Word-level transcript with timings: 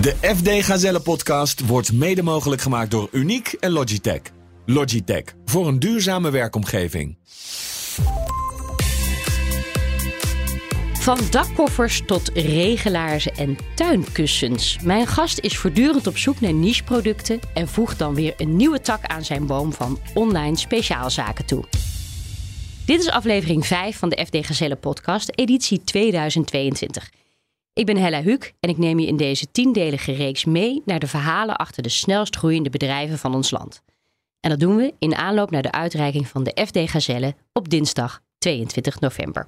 De 0.00 0.14
FD 0.20 0.64
Gazelle 0.64 1.00
podcast 1.00 1.66
wordt 1.66 1.92
mede 1.92 2.22
mogelijk 2.22 2.60
gemaakt 2.60 2.90
door 2.90 3.08
Uniek 3.12 3.52
en 3.52 3.70
Logitech. 3.70 4.20
Logitech 4.66 5.22
voor 5.44 5.68
een 5.68 5.78
duurzame 5.78 6.30
werkomgeving. 6.30 7.18
Van 10.92 11.18
dakkoffers 11.30 12.02
tot 12.06 12.30
regelaarzen 12.34 13.32
en 13.32 13.56
tuinkussens. 13.74 14.78
Mijn 14.82 15.06
gast 15.06 15.38
is 15.38 15.56
voortdurend 15.56 16.06
op 16.06 16.18
zoek 16.18 16.40
naar 16.40 16.54
nicheproducten 16.54 17.40
en 17.54 17.68
voegt 17.68 17.98
dan 17.98 18.14
weer 18.14 18.34
een 18.36 18.56
nieuwe 18.56 18.80
tak 18.80 19.04
aan 19.04 19.24
zijn 19.24 19.46
boom 19.46 19.72
van 19.72 19.98
online 20.14 20.56
speciaalzaken 20.56 21.46
toe. 21.46 21.64
Dit 22.84 23.00
is 23.00 23.10
aflevering 23.10 23.66
5 23.66 23.98
van 23.98 24.08
de 24.08 24.26
FD 24.26 24.46
Gazelle 24.46 24.76
podcast, 24.76 25.30
editie 25.34 25.84
2022. 25.84 27.19
Ik 27.72 27.86
ben 27.86 27.96
Hella 27.96 28.22
Huuk 28.22 28.54
en 28.60 28.70
ik 28.70 28.78
neem 28.78 28.98
je 28.98 29.06
in 29.06 29.16
deze 29.16 29.50
tiendelige 29.50 30.12
reeks 30.12 30.44
mee 30.44 30.82
naar 30.84 30.98
de 30.98 31.06
verhalen 31.06 31.56
achter 31.56 31.82
de 31.82 31.88
snelst 31.88 32.36
groeiende 32.36 32.70
bedrijven 32.70 33.18
van 33.18 33.34
ons 33.34 33.50
land. 33.50 33.82
En 34.40 34.50
dat 34.50 34.60
doen 34.60 34.76
we 34.76 34.94
in 34.98 35.14
aanloop 35.14 35.50
naar 35.50 35.62
de 35.62 35.72
uitreiking 35.72 36.28
van 36.28 36.44
de 36.44 36.66
FD 36.66 36.90
Gazelle 36.90 37.34
op 37.52 37.68
dinsdag 37.68 38.20
22 38.38 39.00
november. 39.00 39.46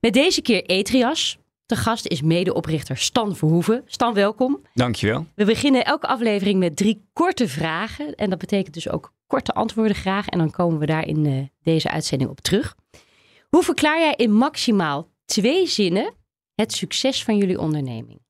Met 0.00 0.12
deze 0.12 0.42
keer 0.42 0.64
Etrias. 0.64 1.38
De 1.66 1.76
gast 1.76 2.06
is 2.06 2.22
medeoprichter 2.22 2.96
Stan 2.96 3.36
Verhoeven. 3.36 3.82
Stan, 3.86 4.14
welkom. 4.14 4.60
Dankjewel. 4.74 5.26
We 5.34 5.44
beginnen 5.44 5.84
elke 5.84 6.06
aflevering 6.06 6.58
met 6.58 6.76
drie 6.76 7.04
korte 7.12 7.48
vragen. 7.48 8.14
En 8.14 8.30
dat 8.30 8.38
betekent 8.38 8.74
dus 8.74 8.88
ook 8.88 9.12
korte 9.26 9.52
antwoorden 9.52 9.96
graag. 9.96 10.26
En 10.26 10.38
dan 10.38 10.50
komen 10.50 10.78
we 10.78 10.86
daar 10.86 11.06
in 11.06 11.24
uh, 11.24 11.44
deze 11.62 11.90
uitzending 11.90 12.30
op 12.30 12.40
terug. 12.40 12.76
Hoe 13.48 13.62
verklaar 13.62 13.98
jij 13.98 14.14
in 14.16 14.32
maximaal 14.32 15.08
twee 15.24 15.66
zinnen 15.66 16.14
het 16.60 16.72
succes 16.72 17.24
van 17.24 17.36
jullie 17.36 17.58
onderneming? 17.58 18.20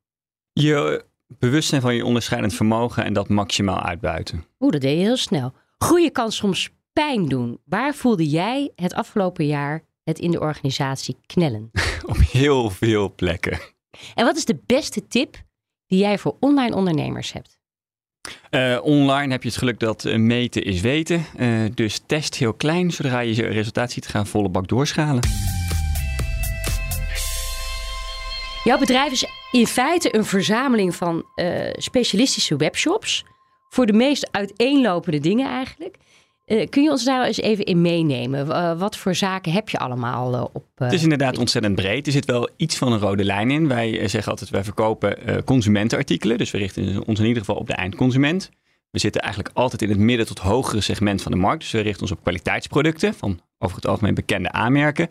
Je 0.52 1.05
bewustzijn 1.27 1.80
van 1.80 1.95
je 1.95 2.05
onderscheidend 2.05 2.55
vermogen 2.55 3.05
en 3.05 3.12
dat 3.12 3.29
maximaal 3.29 3.80
uitbuiten. 3.83 4.45
Oeh, 4.61 4.73
dat 4.73 4.80
deed 4.80 4.99
je 4.99 5.04
heel 5.04 5.16
snel. 5.16 5.52
Goede 5.79 6.10
kan 6.10 6.32
soms 6.32 6.71
pijn 6.93 7.29
doen. 7.29 7.59
Waar 7.65 7.95
voelde 7.95 8.29
jij 8.29 8.73
het 8.77 8.95
afgelopen 8.95 9.46
jaar 9.46 9.85
het 10.04 10.19
in 10.19 10.30
de 10.30 10.41
organisatie 10.41 11.16
knellen? 11.27 11.71
Op 12.07 12.16
heel 12.16 12.71
veel 12.71 13.15
plekken. 13.15 13.59
En 14.15 14.24
wat 14.24 14.37
is 14.37 14.45
de 14.45 14.60
beste 14.66 15.07
tip 15.07 15.43
die 15.87 15.99
jij 15.99 16.19
voor 16.19 16.37
online 16.41 16.74
ondernemers 16.74 17.32
hebt? 17.32 17.59
Uh, 18.51 18.79
online 18.82 19.32
heb 19.32 19.43
je 19.43 19.49
het 19.49 19.59
geluk 19.59 19.79
dat 19.79 20.04
uh, 20.04 20.16
meten 20.16 20.63
is 20.63 20.80
weten. 20.80 21.24
Uh, 21.38 21.65
dus 21.74 22.01
test 22.07 22.35
heel 22.35 22.54
klein. 22.54 22.91
Zodra 22.91 23.21
je 23.21 23.35
je 23.35 23.47
resultaat 23.47 23.91
ziet, 23.91 24.07
gaan 24.07 24.26
volle 24.26 24.49
bak 24.49 24.69
doorschalen. 24.69 25.21
Jouw 28.65 28.79
bedrijf 28.79 29.13
is 29.13 29.27
in 29.53 29.66
feite 29.66 30.16
een 30.16 30.25
verzameling 30.25 30.97
van 30.97 31.25
specialistische 31.77 32.57
webshops. 32.57 33.25
Voor 33.69 33.87
de 33.87 33.93
meest 33.93 34.29
uiteenlopende 34.30 35.19
dingen 35.19 35.49
eigenlijk. 35.49 35.97
Uh, 36.51 36.69
kun 36.69 36.83
je 36.83 36.91
ons 36.91 37.05
daar 37.05 37.27
eens 37.27 37.41
even 37.41 37.65
in 37.65 37.81
meenemen? 37.81 38.47
Uh, 38.47 38.79
wat 38.79 38.97
voor 38.97 39.15
zaken 39.15 39.53
heb 39.53 39.69
je 39.69 39.79
allemaal 39.79 40.35
uh, 40.35 40.45
op? 40.53 40.66
het 40.75 40.93
is 40.93 41.03
inderdaad 41.03 41.38
ontzettend 41.38 41.75
breed. 41.75 42.07
Er 42.07 42.13
zit 42.13 42.25
wel 42.25 42.49
iets 42.57 42.77
van 42.77 42.93
een 42.93 42.99
rode 42.99 43.25
lijn 43.25 43.51
in. 43.51 43.69
Wij 43.69 44.09
zeggen 44.09 44.31
altijd, 44.31 44.51
wij 44.51 44.65
verkopen 44.65 45.45
consumentenartikelen. 45.45 46.38
Dus 46.38 46.51
we 46.51 46.59
richten 46.59 47.07
ons 47.07 47.19
in 47.19 47.27
ieder 47.27 47.45
geval 47.45 47.57
op 47.57 47.66
de 47.66 47.73
eindconsument. 47.73 48.51
We 48.91 48.99
zitten 48.99 49.21
eigenlijk 49.23 49.57
altijd 49.57 49.83
in 49.83 49.88
het 49.88 49.99
midden 49.99 50.27
tot 50.27 50.38
hogere 50.38 50.81
segment 50.81 51.23
van 51.23 51.33
de 51.33 51.38
markt. 51.38 51.61
Dus 51.61 51.71
we 51.71 51.81
richten 51.81 52.03
ons 52.03 52.11
op 52.11 52.23
kwaliteitsproducten 52.23 53.15
van 53.15 53.41
over 53.59 53.77
het 53.77 53.87
algemeen 53.87 54.15
bekende 54.15 54.53
aanmerken. 54.53 55.09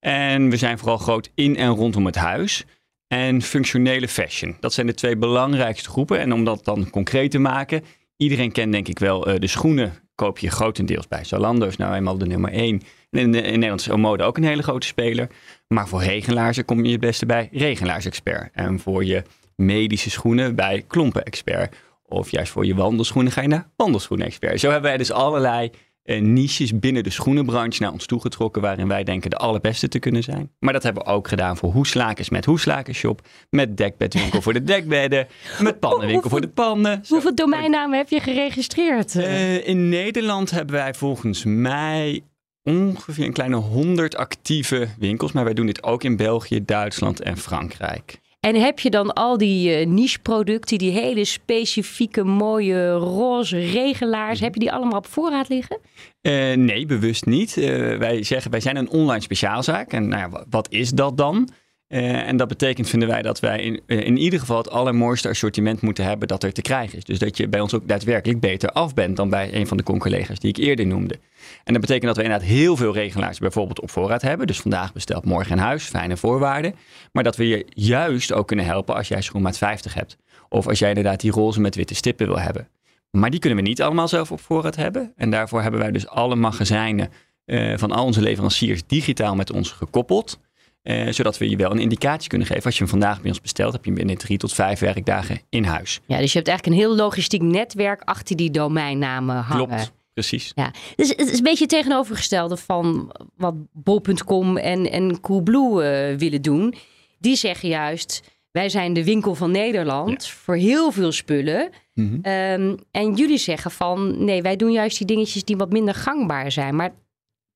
En 0.00 0.50
we 0.50 0.56
zijn 0.56 0.78
vooral 0.78 0.98
groot 0.98 1.30
in 1.34 1.56
en 1.56 1.68
rondom 1.68 2.06
het 2.06 2.16
huis. 2.16 2.64
En 3.08 3.42
functionele 3.42 4.08
fashion. 4.08 4.56
Dat 4.60 4.72
zijn 4.72 4.86
de 4.86 4.94
twee 4.94 5.16
belangrijkste 5.16 5.88
groepen. 5.88 6.20
En 6.20 6.32
om 6.32 6.44
dat 6.44 6.64
dan 6.64 6.90
concreet 6.90 7.30
te 7.30 7.38
maken, 7.38 7.84
iedereen 8.16 8.52
kent 8.52 8.72
denk 8.72 8.88
ik 8.88 8.98
wel 8.98 9.20
de 9.20 9.46
schoenen 9.46 9.92
koop 10.16 10.38
je 10.38 10.50
grotendeels 10.50 11.08
bij. 11.08 11.24
Zalando 11.24 11.66
is 11.66 11.76
nou 11.76 11.94
eenmaal 11.94 12.18
de 12.18 12.26
nummer 12.26 12.52
één. 12.52 12.82
En 13.10 13.20
in, 13.20 13.32
de, 13.32 13.40
in 13.40 13.52
Nederland 13.52 13.80
is 13.80 13.88
mode 13.88 14.24
ook 14.24 14.36
een 14.36 14.44
hele 14.44 14.62
grote 14.62 14.86
speler. 14.86 15.28
Maar 15.68 15.88
voor 15.88 16.02
regelaarzen 16.02 16.64
kom 16.64 16.84
je 16.84 16.90
het 16.90 17.00
beste 17.00 17.26
bij 17.26 17.48
regelaars-expert. 17.52 18.50
En 18.52 18.80
voor 18.80 19.04
je 19.04 19.22
medische 19.56 20.10
schoenen 20.10 20.54
bij 20.54 20.84
klompen-expert. 20.86 21.76
Of 22.06 22.30
juist 22.30 22.52
voor 22.52 22.66
je 22.66 22.74
wandelschoenen 22.74 23.32
ga 23.32 23.40
je 23.40 23.48
naar 23.48 23.68
wandelschoenen-expert. 23.76 24.60
Zo 24.60 24.70
hebben 24.70 24.88
wij 24.88 24.98
dus 24.98 25.12
allerlei 25.12 25.70
niches 26.06 26.78
binnen 26.78 27.02
de 27.02 27.10
schoenenbranche 27.10 27.82
naar 27.82 27.92
ons 27.92 28.06
toegetrokken, 28.06 28.62
waarin 28.62 28.88
wij 28.88 29.04
denken 29.04 29.30
de 29.30 29.36
allerbeste 29.36 29.88
te 29.88 29.98
kunnen 29.98 30.22
zijn. 30.22 30.50
Maar 30.58 30.72
dat 30.72 30.82
hebben 30.82 31.04
we 31.04 31.10
ook 31.10 31.28
gedaan 31.28 31.56
voor 31.56 31.72
hoeslakers 31.72 32.30
met 32.30 32.44
hoeslakershop, 32.44 33.20
met 33.50 33.76
dekbedwinkel 33.76 34.42
voor 34.42 34.52
de 34.52 34.62
dekbedden, 34.62 35.26
met 35.58 35.80
pannenwinkel 35.80 36.30
voor 36.30 36.40
de 36.40 36.48
pannen. 36.48 37.04
Hoeveel 37.08 37.34
domeinnamen 37.34 37.98
heb 37.98 38.08
je 38.08 38.20
geregistreerd? 38.20 39.14
Uh, 39.14 39.68
in 39.68 39.88
Nederland 39.88 40.50
hebben 40.50 40.74
wij 40.74 40.94
volgens 40.94 41.44
mij 41.44 42.22
ongeveer 42.62 43.24
een 43.24 43.32
kleine 43.32 43.56
100 43.56 44.16
actieve 44.16 44.88
winkels, 44.98 45.32
maar 45.32 45.44
wij 45.44 45.54
doen 45.54 45.66
dit 45.66 45.82
ook 45.82 46.02
in 46.02 46.16
België, 46.16 46.64
Duitsland 46.64 47.20
en 47.20 47.36
Frankrijk. 47.36 48.20
En 48.46 48.54
heb 48.54 48.78
je 48.78 48.90
dan 48.90 49.12
al 49.12 49.38
die 49.38 49.80
uh, 49.80 49.86
niche-producten, 49.86 50.78
die 50.78 50.90
hele 50.90 51.24
specifieke, 51.24 52.24
mooie, 52.24 52.92
roze 52.92 53.58
regelaars, 53.58 54.40
heb 54.40 54.54
je 54.54 54.60
die 54.60 54.72
allemaal 54.72 54.98
op 54.98 55.06
voorraad 55.06 55.48
liggen? 55.48 55.78
Uh, 56.22 56.52
nee, 56.52 56.86
bewust 56.86 57.26
niet. 57.26 57.56
Uh, 57.56 57.66
wij 57.98 58.22
zeggen, 58.22 58.50
wij 58.50 58.60
zijn 58.60 58.76
een 58.76 58.88
online 58.88 59.20
speciaalzaak. 59.20 59.92
En 59.92 60.08
nou 60.08 60.30
ja, 60.30 60.44
wat 60.50 60.66
is 60.70 60.90
dat 60.90 61.16
dan? 61.16 61.48
Uh, 61.88 62.28
en 62.28 62.36
dat 62.36 62.48
betekent, 62.48 62.88
vinden 62.88 63.08
wij, 63.08 63.22
dat 63.22 63.40
wij 63.40 63.60
in, 63.60 63.80
in 63.86 64.16
ieder 64.16 64.38
geval 64.38 64.56
het 64.56 64.70
allermooiste 64.70 65.28
assortiment 65.28 65.80
moeten 65.80 66.04
hebben 66.04 66.28
dat 66.28 66.42
er 66.42 66.52
te 66.52 66.62
krijgen 66.62 66.98
is. 66.98 67.04
Dus 67.04 67.18
dat 67.18 67.36
je 67.36 67.48
bij 67.48 67.60
ons 67.60 67.74
ook 67.74 67.88
daadwerkelijk 67.88 68.40
beter 68.40 68.70
af 68.70 68.94
bent 68.94 69.16
dan 69.16 69.30
bij 69.30 69.54
een 69.54 69.66
van 69.66 69.76
de 69.76 69.82
conculega's 69.82 70.38
die 70.38 70.50
ik 70.50 70.56
eerder 70.56 70.86
noemde. 70.86 71.18
En 71.64 71.72
dat 71.72 71.80
betekent 71.80 72.06
dat 72.06 72.16
we 72.16 72.22
inderdaad 72.22 72.48
heel 72.48 72.76
veel 72.76 72.92
regelaars 72.92 73.38
bijvoorbeeld 73.38 73.80
op 73.80 73.90
voorraad 73.90 74.22
hebben. 74.22 74.46
Dus 74.46 74.60
vandaag 74.60 74.92
besteld, 74.92 75.24
morgen 75.24 75.52
in 75.52 75.62
huis, 75.62 75.84
fijne 75.84 76.16
voorwaarden. 76.16 76.74
Maar 77.12 77.24
dat 77.24 77.36
we 77.36 77.48
je 77.48 77.66
juist 77.68 78.32
ook 78.32 78.46
kunnen 78.46 78.64
helpen 78.64 78.94
als 78.94 79.08
jij 79.08 79.22
schoenmaat 79.22 79.58
50 79.58 79.94
hebt. 79.94 80.16
Of 80.48 80.66
als 80.68 80.78
jij 80.78 80.88
inderdaad 80.88 81.20
die 81.20 81.30
roze 81.30 81.60
met 81.60 81.74
witte 81.74 81.94
stippen 81.94 82.26
wil 82.26 82.38
hebben. 82.38 82.68
Maar 83.10 83.30
die 83.30 83.40
kunnen 83.40 83.58
we 83.58 83.68
niet 83.68 83.82
allemaal 83.82 84.08
zelf 84.08 84.32
op 84.32 84.40
voorraad 84.40 84.76
hebben. 84.76 85.12
En 85.16 85.30
daarvoor 85.30 85.62
hebben 85.62 85.80
wij 85.80 85.90
dus 85.90 86.08
alle 86.08 86.36
magazijnen 86.36 87.10
uh, 87.46 87.78
van 87.78 87.92
al 87.92 88.04
onze 88.04 88.22
leveranciers 88.22 88.86
digitaal 88.86 89.34
met 89.34 89.52
ons 89.52 89.70
gekoppeld. 89.70 90.38
Uh, 90.86 91.12
zodat 91.12 91.38
we 91.38 91.48
je 91.48 91.56
wel 91.56 91.70
een 91.70 91.78
indicatie 91.78 92.28
kunnen 92.28 92.46
geven. 92.46 92.64
Als 92.64 92.74
je 92.74 92.80
hem 92.80 92.90
vandaag 92.90 93.20
bij 93.20 93.30
ons 93.30 93.40
bestelt, 93.40 93.72
heb 93.72 93.84
je 93.84 93.90
hem 93.90 93.98
binnen 93.98 94.18
drie 94.18 94.38
tot 94.38 94.52
vijf 94.52 94.78
werkdagen 94.78 95.40
in 95.48 95.64
huis. 95.64 96.00
Ja, 96.06 96.18
dus 96.18 96.32
je 96.32 96.38
hebt 96.38 96.48
eigenlijk 96.48 96.66
een 96.66 96.86
heel 96.86 96.96
logistiek 96.96 97.42
netwerk 97.42 98.02
achter 98.04 98.36
die 98.36 98.50
domeinnamen 98.50 99.36
hangen. 99.36 99.66
Klopt. 99.66 99.92
Precies. 100.12 100.52
Ja, 100.54 100.70
dus 100.96 101.08
het 101.08 101.30
is 101.30 101.38
een 101.38 101.42
beetje 101.42 101.64
het 101.64 101.68
tegenovergestelde 101.68 102.56
van 102.56 103.12
wat 103.36 103.54
bol.com 103.72 104.56
en, 104.56 104.90
en 104.90 105.20
Coolblue 105.20 106.10
uh, 106.12 106.18
willen 106.18 106.42
doen. 106.42 106.74
Die 107.18 107.36
zeggen 107.36 107.68
juist, 107.68 108.22
wij 108.50 108.68
zijn 108.68 108.92
de 108.92 109.04
winkel 109.04 109.34
van 109.34 109.50
Nederland 109.50 110.26
ja. 110.26 110.32
voor 110.32 110.56
heel 110.56 110.90
veel 110.90 111.12
spullen. 111.12 111.70
Mm 111.94 112.08
-hmm. 112.22 112.32
um, 112.32 112.76
en 112.90 113.14
jullie 113.14 113.38
zeggen 113.38 113.70
van, 113.70 114.24
nee, 114.24 114.42
wij 114.42 114.56
doen 114.56 114.72
juist 114.72 114.98
die 114.98 115.06
dingetjes 115.06 115.44
die 115.44 115.56
wat 115.56 115.72
minder 115.72 115.94
gangbaar 115.94 116.52
zijn. 116.52 116.76
Maar 116.76 116.94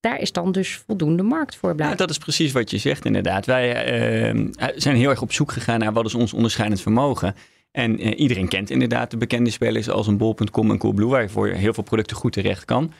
daar 0.01 0.21
is 0.21 0.33
dan 0.33 0.53
dus 0.53 0.83
voldoende 0.87 1.23
markt 1.23 1.57
voor 1.57 1.75
blijven. 1.75 1.97
Ja, 1.97 2.05
dat 2.05 2.11
is 2.11 2.19
precies 2.19 2.53
wat 2.53 2.71
je 2.71 2.79
zegt 2.79 3.05
inderdaad. 3.05 3.47
Wij 3.47 4.33
uh, 4.33 4.49
zijn 4.77 4.97
heel 4.97 5.11
erg 5.11 5.23
op 5.23 5.33
zoek 5.33 5.53
gegaan 5.53 5.79
naar 5.79 5.93
wat 5.93 6.05
is 6.05 6.15
ons 6.15 6.33
onderscheidend 6.33 6.81
vermogen. 6.81 7.35
En 7.73 8.07
uh, 8.07 8.19
iedereen 8.19 8.49
kent 8.49 8.71
inderdaad 8.71 9.11
de 9.11 9.17
bekende 9.17 9.51
spelers 9.51 9.89
als 9.89 10.07
een 10.07 10.17
bol.com 10.17 10.71
en 10.71 10.79
Coolblue, 10.79 11.09
waar 11.09 11.23
je 11.23 11.29
voor 11.29 11.49
heel 11.49 11.75
veel 11.75 11.83
producten 11.83 12.17
goed 12.17 12.33
terecht 12.33 12.65
kan. 12.65 12.93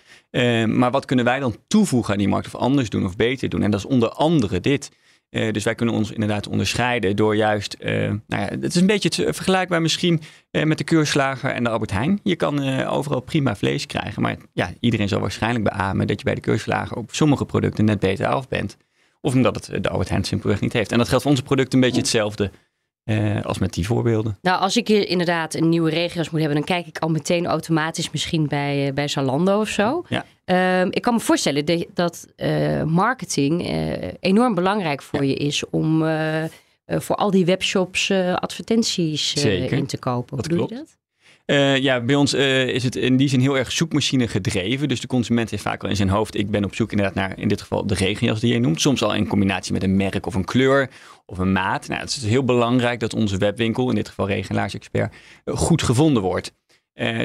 Maar 0.67 0.91
wat 0.91 1.05
kunnen 1.05 1.25
wij 1.25 1.41
dan 1.41 1.57
toevoegen 1.67 2.13
aan 2.13 2.19
die 2.19 2.29
markt 2.29 2.47
of 2.47 2.55
anders 2.55 2.91
doen 2.91 3.05
of 3.05 3.17
beter 3.17 3.49
doen? 3.49 3.63
En 3.63 3.71
dat 3.71 3.81
is 3.81 3.87
onder 3.87 4.09
andere 4.09 4.61
dit. 4.61 4.91
Uh, 5.31 5.53
dus 5.53 5.65
wij 5.65 5.75
kunnen 5.75 5.95
ons 5.95 6.11
inderdaad 6.11 6.49
onderscheiden 6.49 7.17
door 7.17 7.37
juist, 7.37 7.77
nou 7.79 8.21
ja, 8.27 8.49
het 8.61 8.65
is 8.65 8.81
een 8.81 8.87
beetje 8.87 9.25
het, 9.25 9.37
vergelijkbaar 9.37 9.83
misschien 9.83 10.21
met 10.51 10.79
de 10.79 10.85
keurslager 10.85 11.51
en 11.51 11.65
de 11.65 11.71
Albert 11.71 11.91
Heijn. 11.91 12.21
Je 12.23 12.37
kan 12.37 12.85
overal 12.85 13.21
prima 13.21 13.57
vlees 13.57 13.87
krijgen, 13.87 14.23
maar 14.23 14.37
ja, 14.53 14.73
iedereen 14.81 15.09
zal 15.09 15.21
waarschijnlijk 15.21 15.65
beamen 15.65 16.07
dat 16.07 16.19
je 16.19 16.25
bij 16.25 16.35
de 16.35 16.41
keurslager 16.41 16.97
op 16.97 17.15
sommige 17.15 17.45
producten 17.45 17.85
net 17.85 18.01
beter 18.01 18.27
af 18.27 18.49
bent. 18.49 18.77
Of 19.21 19.35
omdat 19.35 19.67
het 19.67 19.83
de 19.83 19.89
Albert 19.89 20.09
Heijn 20.09 20.25
simpelweg 20.25 20.61
niet 20.61 20.73
heeft. 20.73 20.93
En 20.93 20.99
dat 20.99 21.09
geldt 21.09 21.23
voor 21.23 21.33
onze 21.33 21.45
producten 21.45 21.75
een 21.75 21.85
beetje 21.85 22.01
hetzelfde. 22.01 22.51
Uh, 23.05 23.43
als 23.43 23.59
met 23.59 23.73
die 23.73 23.87
voorbeelden. 23.87 24.39
Nou, 24.43 24.61
als 24.61 24.77
ik 24.77 24.89
hier 24.89 25.09
inderdaad 25.09 25.55
een 25.55 25.69
nieuwe 25.69 25.91
regio's 25.91 26.31
moet 26.31 26.41
hebben, 26.41 26.59
dan 26.59 26.67
kijk 26.67 26.87
ik 26.87 26.99
al 26.99 27.09
meteen 27.09 27.47
automatisch 27.47 28.11
misschien 28.11 28.47
bij, 28.47 28.87
uh, 28.87 28.93
bij 28.93 29.09
Zalando 29.09 29.61
of 29.61 29.69
zo. 29.69 30.05
Ja. 30.09 30.25
Uh, 30.85 30.91
ik 30.91 31.03
kan 31.03 31.15
me 31.15 31.21
voorstellen 31.21 31.67
de, 31.67 31.89
dat 31.95 32.27
eh, 32.37 32.83
marketing 32.83 33.69
enorm 34.21 34.55
belangrijk 34.55 35.03
voor 35.03 35.25
ja. 35.25 35.31
je 35.31 35.35
is 35.35 35.65
om 35.71 36.05
voor 36.87 37.17
al 37.17 37.31
die 37.31 37.45
webshops 37.45 38.11
advertenties 38.35 39.45
in 39.45 39.87
te 39.87 39.99
kopen. 39.99 40.37
Dat 40.37 40.47
Hoe 40.47 40.57
klopt. 40.57 40.71
doe 40.71 40.79
je 40.79 40.85
dat? 40.85 40.99
Uh, 41.51 41.79
ja, 41.79 42.01
bij 42.01 42.15
ons 42.15 42.35
uh, 42.35 42.67
is 42.67 42.83
het 42.83 42.97
in 42.97 43.17
die 43.17 43.29
zin 43.29 43.41
heel 43.41 43.59
erg 43.59 43.73
zoekmachine 43.73 44.29
gedreven. 44.29 44.89
Dus 44.89 45.01
de 45.01 45.07
consument 45.07 45.51
heeft 45.51 45.63
vaak 45.63 45.83
wel 45.83 45.91
in 45.91 45.97
zijn 45.97 46.09
hoofd: 46.09 46.37
ik 46.37 46.51
ben 46.51 46.65
op 46.65 46.75
zoek 46.75 46.91
inderdaad 46.91 47.15
naar 47.15 47.39
in 47.39 47.49
dit 47.49 47.61
geval 47.61 47.87
de 47.87 47.95
regenjas 47.95 48.41
die 48.41 48.53
je 48.53 48.61
noemt. 48.61 48.81
Soms 48.81 49.03
al 49.03 49.15
in 49.15 49.27
combinatie 49.27 49.73
met 49.73 49.83
een 49.83 49.97
merk 49.97 50.27
of 50.27 50.35
een 50.35 50.45
kleur 50.45 50.91
of 51.27 51.39
een 51.39 51.53
maat. 51.53 51.89
Nou, 51.89 52.01
het 52.01 52.11
is 52.11 52.25
heel 52.25 52.45
belangrijk 52.45 53.01
dat 53.01 53.15
onze 53.15 53.37
webwinkel, 53.37 53.89
in 53.89 53.95
dit 53.95 54.09
geval 54.09 54.27
Regenaarsexpert, 54.27 55.15
uh, 55.45 55.57
goed 55.57 55.83
gevonden 55.83 56.23
wordt. 56.23 56.53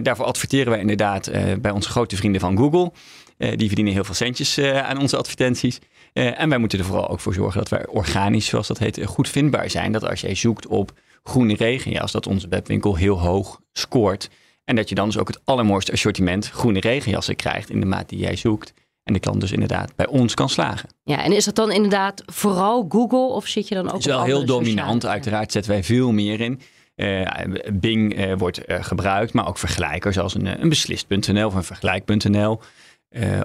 daarvoor 0.01 0.25
adverteren 0.25 0.71
wij 0.71 0.79
inderdaad 0.79 1.31
bij 1.61 1.71
onze 1.71 1.89
grote 1.89 2.15
vrienden 2.15 2.41
van 2.41 2.57
Google. 2.57 2.91
die 3.37 3.67
verdienen 3.67 3.93
heel 3.93 4.03
veel 4.03 4.13
centjes 4.13 4.59
aan 4.59 4.99
onze 4.99 5.17
advertenties. 5.17 5.79
en 6.13 6.49
wij 6.49 6.57
moeten 6.57 6.79
er 6.79 6.85
vooral 6.85 7.09
ook 7.09 7.19
voor 7.19 7.33
zorgen 7.33 7.59
dat 7.59 7.69
wij 7.69 7.87
organisch, 7.87 8.45
zoals 8.45 8.67
dat 8.67 8.77
heet, 8.77 9.05
goed 9.05 9.29
vindbaar 9.29 9.69
zijn. 9.69 9.91
Dat 9.91 10.09
als 10.09 10.21
jij 10.21 10.35
zoekt 10.35 10.67
op 10.67 10.93
groene 11.29 11.55
regenjas, 11.55 12.11
dat 12.11 12.27
onze 12.27 12.47
webwinkel 12.47 12.95
heel 12.95 13.19
hoog 13.19 13.59
scoort. 13.71 14.29
En 14.63 14.75
dat 14.75 14.89
je 14.89 14.95
dan 14.95 15.05
dus 15.05 15.17
ook 15.17 15.27
het 15.27 15.39
allermooiste 15.43 15.91
assortiment 15.91 16.49
groene 16.49 16.79
regenjassen 16.79 17.35
krijgt 17.35 17.69
in 17.69 17.79
de 17.79 17.85
maat 17.85 18.09
die 18.09 18.19
jij 18.19 18.35
zoekt. 18.35 18.73
En 19.03 19.13
de 19.13 19.19
klant 19.19 19.41
dus 19.41 19.51
inderdaad 19.51 19.95
bij 19.95 20.07
ons 20.07 20.33
kan 20.33 20.49
slagen. 20.49 20.89
Ja, 21.03 21.23
en 21.23 21.31
is 21.31 21.45
dat 21.45 21.55
dan 21.55 21.71
inderdaad 21.71 22.23
vooral 22.25 22.85
Google 22.89 23.35
of 23.35 23.47
zit 23.47 23.67
je 23.67 23.75
dan 23.75 23.85
ook 23.85 23.91
Het 23.91 23.99
is 23.99 24.05
wel 24.05 24.23
heel 24.23 24.45
dominant. 24.45 25.05
Uiteraard 25.05 25.51
zetten 25.51 25.71
wij 25.71 25.83
veel 25.83 26.11
meer 26.11 26.41
in. 26.41 26.61
Uh, 26.95 27.27
Bing 27.73 28.19
uh, 28.19 28.33
wordt 28.37 28.69
uh, 28.69 28.83
gebruikt, 28.83 29.33
maar 29.33 29.47
ook 29.47 29.57
vergelijkers 29.57 30.17
als 30.17 30.35
een, 30.35 30.61
een 30.61 30.69
beslist.nl 30.69 31.47
of 31.47 31.53
een 31.53 31.63
vergelijk.nl. 31.63 32.59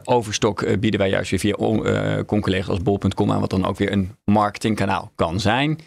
Overstok 0.04 0.80
bieden 0.80 1.00
wij 1.00 1.08
juist 1.08 1.30
weer 1.30 1.40
via 1.40 1.56
uh, 1.58 2.68
als 2.68 2.82
bol.com 2.82 3.32
aan, 3.32 3.40
wat 3.40 3.50
dan 3.50 3.64
ook 3.64 3.76
weer 3.76 3.92
een 3.92 4.16
marketingkanaal 4.24 5.12
kan 5.14 5.40
zijn. 5.40 5.78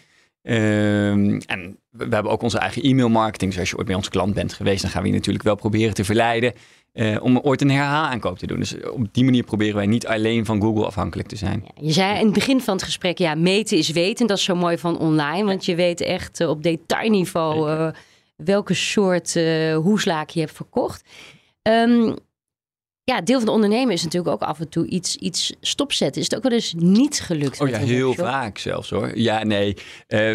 Ehm, 0.44 1.40
en 1.46 1.78
we 1.90 2.06
hebben 2.08 2.32
ook 2.32 2.42
onze 2.42 2.58
eigen 2.58 2.82
e-mailmarketing. 2.82 3.50
Dus 3.50 3.60
als 3.60 3.70
je 3.70 3.76
ooit 3.76 3.86
bij 3.86 3.96
onze 3.96 4.10
klant 4.10 4.34
bent 4.34 4.52
geweest, 4.52 4.82
dan 4.82 4.90
gaan 4.90 5.02
we 5.02 5.08
je 5.08 5.14
natuurlijk 5.14 5.44
wel 5.44 5.54
proberen 5.54 5.94
te 5.94 6.04
verleiden 6.04 6.52
uh, 6.92 7.22
om 7.22 7.38
ooit 7.38 7.60
een 7.60 7.70
herhaalaankoop 7.70 8.38
te 8.38 8.46
doen. 8.46 8.58
Dus 8.58 8.80
op 8.90 9.06
die 9.12 9.24
manier 9.24 9.42
proberen 9.42 9.74
wij 9.74 9.86
niet 9.86 10.06
alleen 10.06 10.44
van 10.44 10.60
Google 10.60 10.86
afhankelijk 10.86 11.28
te 11.28 11.36
zijn. 11.36 11.62
Ja, 11.64 11.86
je 11.86 11.92
zei 11.92 12.18
in 12.18 12.24
het 12.24 12.34
begin 12.34 12.60
van 12.60 12.74
het 12.74 12.82
gesprek, 12.82 13.18
ja, 13.18 13.34
meten 13.34 13.78
is 13.78 13.90
weten. 13.90 14.26
Dat 14.26 14.38
is 14.38 14.44
zo 14.44 14.54
mooi 14.54 14.78
van 14.78 14.98
online, 14.98 15.44
want 15.44 15.64
je 15.64 15.74
weet 15.74 16.00
echt 16.00 16.40
uh, 16.40 16.48
op 16.48 16.62
detailniveau 16.62 17.70
uh, 17.70 17.88
welke 18.36 18.74
soort 18.74 19.38
hoeslaak 19.74 20.30
je 20.30 20.40
hebt 20.40 20.52
verkocht. 20.52 21.04
Um, 21.62 22.16
ja, 23.04 23.20
deel 23.20 23.36
van 23.36 23.46
de 23.46 23.52
ondernemen 23.52 23.92
is 23.92 24.02
natuurlijk 24.02 24.32
ook 24.32 24.48
af 24.48 24.60
en 24.60 24.68
toe 24.68 24.86
iets, 24.86 25.16
iets 25.16 25.54
stopzetten. 25.60 26.20
Is 26.20 26.28
het 26.28 26.36
ook 26.36 26.42
wel 26.42 26.52
eens 26.52 26.74
niet 26.76 27.20
gelukt? 27.20 27.60
Oh 27.60 27.68
ja, 27.68 27.78
heel 27.78 28.14
vaak 28.14 28.58
zelfs 28.58 28.90
hoor. 28.90 29.18
Ja, 29.18 29.42
nee. 29.42 29.74
Uh, 29.74 29.82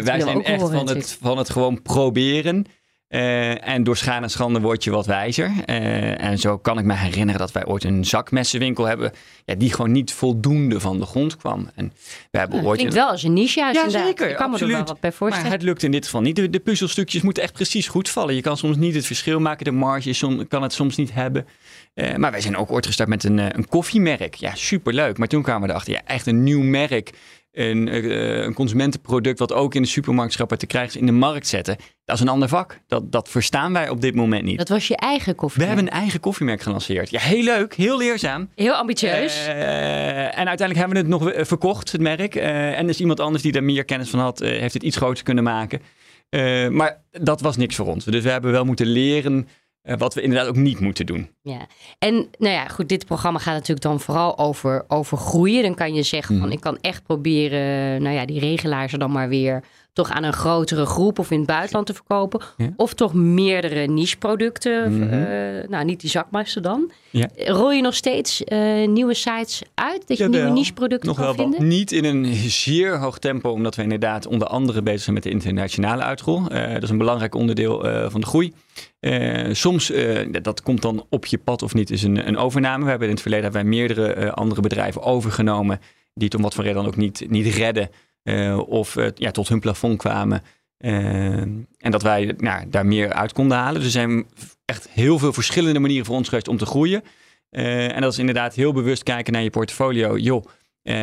wij 0.02 0.20
zijn 0.20 0.44
echt 0.44 0.70
van 0.70 0.88
het, 0.88 1.18
van 1.20 1.38
het 1.38 1.50
gewoon 1.50 1.82
proberen. 1.82 2.66
Uh, 3.08 3.68
en 3.68 3.82
door 3.82 3.96
schade 3.96 4.22
en 4.22 4.30
schande 4.30 4.60
word 4.60 4.84
je 4.84 4.90
wat 4.90 5.06
wijzer. 5.06 5.52
Uh, 5.66 6.22
en 6.22 6.38
zo 6.38 6.58
kan 6.58 6.78
ik 6.78 6.84
me 6.84 6.94
herinneren 6.94 7.40
dat 7.40 7.52
wij 7.52 7.66
ooit 7.66 7.84
een 7.84 8.04
zakmessenwinkel 8.04 8.84
hebben. 8.84 9.12
Ja, 9.44 9.54
die 9.54 9.72
gewoon 9.72 9.92
niet 9.92 10.12
voldoende 10.12 10.80
van 10.80 10.98
de 10.98 11.06
grond 11.06 11.36
kwam. 11.36 11.70
En 11.74 11.92
we 12.30 12.38
hebben 12.38 12.60
ja, 12.60 12.66
ooit. 12.66 12.76
Klinkt 12.76 12.94
wel 12.94 13.08
als 13.08 13.22
een 13.22 13.32
niche 13.32 13.60
juist. 13.60 13.80
Ja, 13.80 13.88
zeker. 13.90 14.30
Ik 14.30 14.36
kan 14.36 14.52
absoluut. 14.52 14.72
me 14.72 14.78
er 14.78 14.84
wel 14.84 14.92
wat 14.92 15.00
bij 15.00 15.12
voorstellen. 15.12 15.48
Maar 15.48 15.58
het 15.58 15.66
lukt 15.66 15.82
in 15.82 15.90
dit 15.90 16.04
geval 16.04 16.20
niet. 16.20 16.36
De, 16.36 16.50
de 16.50 16.60
puzzelstukjes 16.60 17.22
moeten 17.22 17.42
echt 17.42 17.52
precies 17.52 17.88
goed 17.88 18.08
vallen. 18.08 18.34
Je 18.34 18.40
kan 18.40 18.56
soms 18.56 18.76
niet 18.76 18.94
het 18.94 19.06
verschil 19.06 19.40
maken. 19.40 19.64
De 19.64 19.70
marge 19.70 20.44
kan 20.48 20.62
het 20.62 20.72
soms 20.72 20.96
niet 20.96 21.12
hebben. 21.12 21.46
Uh, 21.94 22.14
maar 22.14 22.30
wij 22.30 22.40
zijn 22.40 22.56
ook 22.56 22.70
ooit 22.70 22.86
gestart 22.86 23.08
met 23.08 23.24
een, 23.24 23.38
een 23.38 23.68
koffiemerk. 23.68 24.34
Ja, 24.34 24.54
superleuk. 24.54 25.18
Maar 25.18 25.28
toen 25.28 25.42
kwamen 25.42 25.62
we 25.62 25.68
erachter, 25.68 25.92
ja, 25.92 26.00
echt 26.04 26.26
een 26.26 26.42
nieuw 26.42 26.62
merk 26.62 27.12
een, 27.52 27.86
uh, 27.86 28.42
een 28.42 28.54
consumentenproduct 28.54 29.38
wat 29.38 29.52
ook 29.52 29.74
in 29.74 29.82
de 29.82 29.88
supermarktschappen 29.88 30.58
te 30.58 30.66
krijgen 30.66 30.90
is 30.90 31.00
in 31.00 31.06
de 31.06 31.12
markt 31.12 31.46
zetten. 31.46 31.76
Dat 32.04 32.16
is 32.16 32.22
een 32.22 32.28
ander 32.28 32.48
vak. 32.48 32.80
Dat, 32.86 33.12
dat 33.12 33.28
verstaan 33.28 33.72
wij 33.72 33.88
op 33.88 34.00
dit 34.00 34.14
moment 34.14 34.44
niet. 34.44 34.58
Dat 34.58 34.68
was 34.68 34.88
je 34.88 34.96
eigen 34.96 35.34
koffiemerk? 35.34 35.70
We 35.70 35.76
hebben 35.76 35.94
een 35.94 36.00
eigen 36.00 36.20
koffiemerk 36.20 36.60
gelanceerd. 36.60 37.10
Ja, 37.10 37.20
heel 37.20 37.42
leuk. 37.42 37.74
Heel 37.74 37.98
leerzaam. 37.98 38.48
Heel 38.54 38.74
ambitieus. 38.74 39.46
Uh, 39.46 40.38
en 40.38 40.48
uiteindelijk 40.48 40.78
hebben 40.78 40.96
we 40.96 41.14
het 41.14 41.36
nog 41.36 41.46
verkocht, 41.46 41.92
het 41.92 42.00
merk. 42.00 42.34
Uh, 42.34 42.78
en 42.78 42.86
dus 42.86 43.00
iemand 43.00 43.20
anders 43.20 43.42
die 43.42 43.52
daar 43.52 43.64
meer 43.64 43.84
kennis 43.84 44.10
van 44.10 44.18
had, 44.20 44.38
heeft 44.38 44.74
het 44.74 44.82
iets 44.82 44.96
groter 44.96 45.24
kunnen 45.24 45.44
maken. 45.44 45.80
maar 46.70 47.00
dat 47.10 47.40
was 47.40 47.56
niks 47.56 47.76
voor 47.76 47.86
ons. 47.86 48.04
Dus 48.04 48.22
we 48.22 48.30
hebben 48.30 48.52
wel 48.52 48.64
moeten 48.64 48.86
leren 48.86 49.48
uh, 49.82 49.96
wat 49.96 50.14
we 50.14 50.22
inderdaad 50.22 50.48
ook 50.48 50.56
niet 50.56 50.80
moeten 50.80 51.06
doen. 51.06 51.30
Ja, 51.42 51.66
en 51.98 52.14
nou 52.38 52.54
ja, 52.54 52.68
goed, 52.68 52.88
dit 52.88 53.06
programma 53.06 53.38
gaat 53.38 53.54
natuurlijk 53.54 53.82
dan 53.82 54.00
vooral 54.00 54.38
over, 54.38 54.84
over 54.88 55.18
groeien. 55.18 55.62
Dan 55.62 55.74
kan 55.74 55.94
je 55.94 56.02
zeggen 56.02 56.38
van 56.38 56.46
mhm. 56.46 56.56
ik 56.56 56.60
kan 56.60 56.78
echt 56.80 57.02
proberen, 57.02 58.02
nou 58.02 58.14
ja, 58.14 58.24
die 58.24 58.40
regelaars 58.40 58.92
er 58.92 58.98
dan 58.98 59.12
maar 59.12 59.28
weer 59.28 59.64
toch 60.00 60.10
aan 60.10 60.22
een 60.22 60.32
grotere 60.32 60.86
groep 60.86 61.18
of 61.18 61.30
in 61.30 61.38
het 61.38 61.46
buitenland 61.46 61.86
te 61.86 61.94
verkopen. 61.94 62.40
Of 62.76 62.94
toch 62.94 63.14
meerdere 63.14 63.86
niche-producten. 63.86 64.92
Mm 64.92 65.08
nou, 65.68 65.84
niet 65.84 66.00
die 66.00 66.10
zakmassen 66.10 66.62
dan. 66.62 66.90
Ja. 67.10 67.28
Rol 67.36 67.72
je 67.72 67.82
nog 67.82 67.94
steeds 67.94 68.42
uh, 68.44 68.88
nieuwe 68.88 69.14
sites 69.14 69.62
uit? 69.74 70.08
Dat 70.08 70.16
je 70.18 70.28
nieuwe 70.28 70.50
niche-producten 70.50 71.08
nog 71.08 71.16
kan 71.16 71.24
wel 71.24 71.34
vinden? 71.34 71.68
Niet 71.68 71.92
in 71.92 72.04
een 72.04 72.34
zeer 72.34 72.98
hoog 72.98 73.18
tempo, 73.18 73.50
omdat 73.50 73.74
we 73.74 73.82
inderdaad 73.82 74.26
onder 74.26 74.48
andere 74.48 74.82
bezig 74.82 75.00
zijn 75.00 75.14
met 75.14 75.22
de 75.22 75.30
internationale 75.30 76.02
uitrol. 76.02 76.42
Uh, 76.52 76.72
dat 76.72 76.82
is 76.82 76.90
een 76.90 76.98
belangrijk 76.98 77.34
onderdeel 77.34 77.86
uh, 77.86 78.10
van 78.10 78.20
de 78.20 78.26
groei. 78.26 78.52
soms, 79.52 79.92
dat 80.42 80.62
komt 80.62 80.82
dan 80.82 81.06
op 81.08 81.26
je 81.26 81.38
pad 81.38 81.62
of 81.62 81.74
niet, 81.74 81.90
is 81.90 82.02
een, 82.02 82.28
een 82.28 82.36
overname. 82.36 82.84
We 82.84 82.90
hebben 82.90 83.08
in 83.08 83.14
het 83.14 83.22
verleden 83.22 83.44
hebben 83.44 83.62
wij 83.62 83.78
meerdere 83.78 84.32
andere 84.32 84.60
bedrijven 84.60 85.02
overgenomen. 85.02 85.80
Die 86.14 86.24
het 86.24 86.34
om 86.34 86.42
wat 86.42 86.54
voor 86.54 86.64
reden 86.64 86.82
dan 86.82 86.90
ook 86.90 86.96
niet, 86.96 87.24
niet 87.28 87.54
redden. 87.54 87.90
Eh, 88.22 88.58
of 88.68 88.96
uh, 88.96 89.06
ja, 89.14 89.30
tot 89.30 89.48
hun 89.48 89.60
plafond 89.60 89.98
kwamen. 89.98 90.42
Uh, 90.78 91.40
en 91.78 91.90
dat 91.90 92.02
wij 92.02 92.34
nou, 92.36 92.68
daar 92.68 92.86
meer 92.86 93.12
uit 93.12 93.32
konden 93.32 93.56
halen. 93.56 93.74
Dus 93.74 93.84
er 93.84 93.90
zijn 93.90 94.26
echt 94.64 94.88
heel 94.88 95.18
veel 95.18 95.32
verschillende 95.32 95.78
manieren 95.78 96.06
voor 96.06 96.16
ons 96.16 96.28
geweest 96.28 96.48
om 96.48 96.56
te 96.56 96.66
groeien. 96.66 97.02
en 97.50 98.00
dat 98.00 98.12
is 98.12 98.18
inderdaad 98.18 98.54
heel 98.54 98.72
bewust 98.72 99.02
kijken 99.02 99.32
naar 99.32 99.42
je 99.42 99.50
portfolio. 99.50 100.16
Joh, 100.16 100.44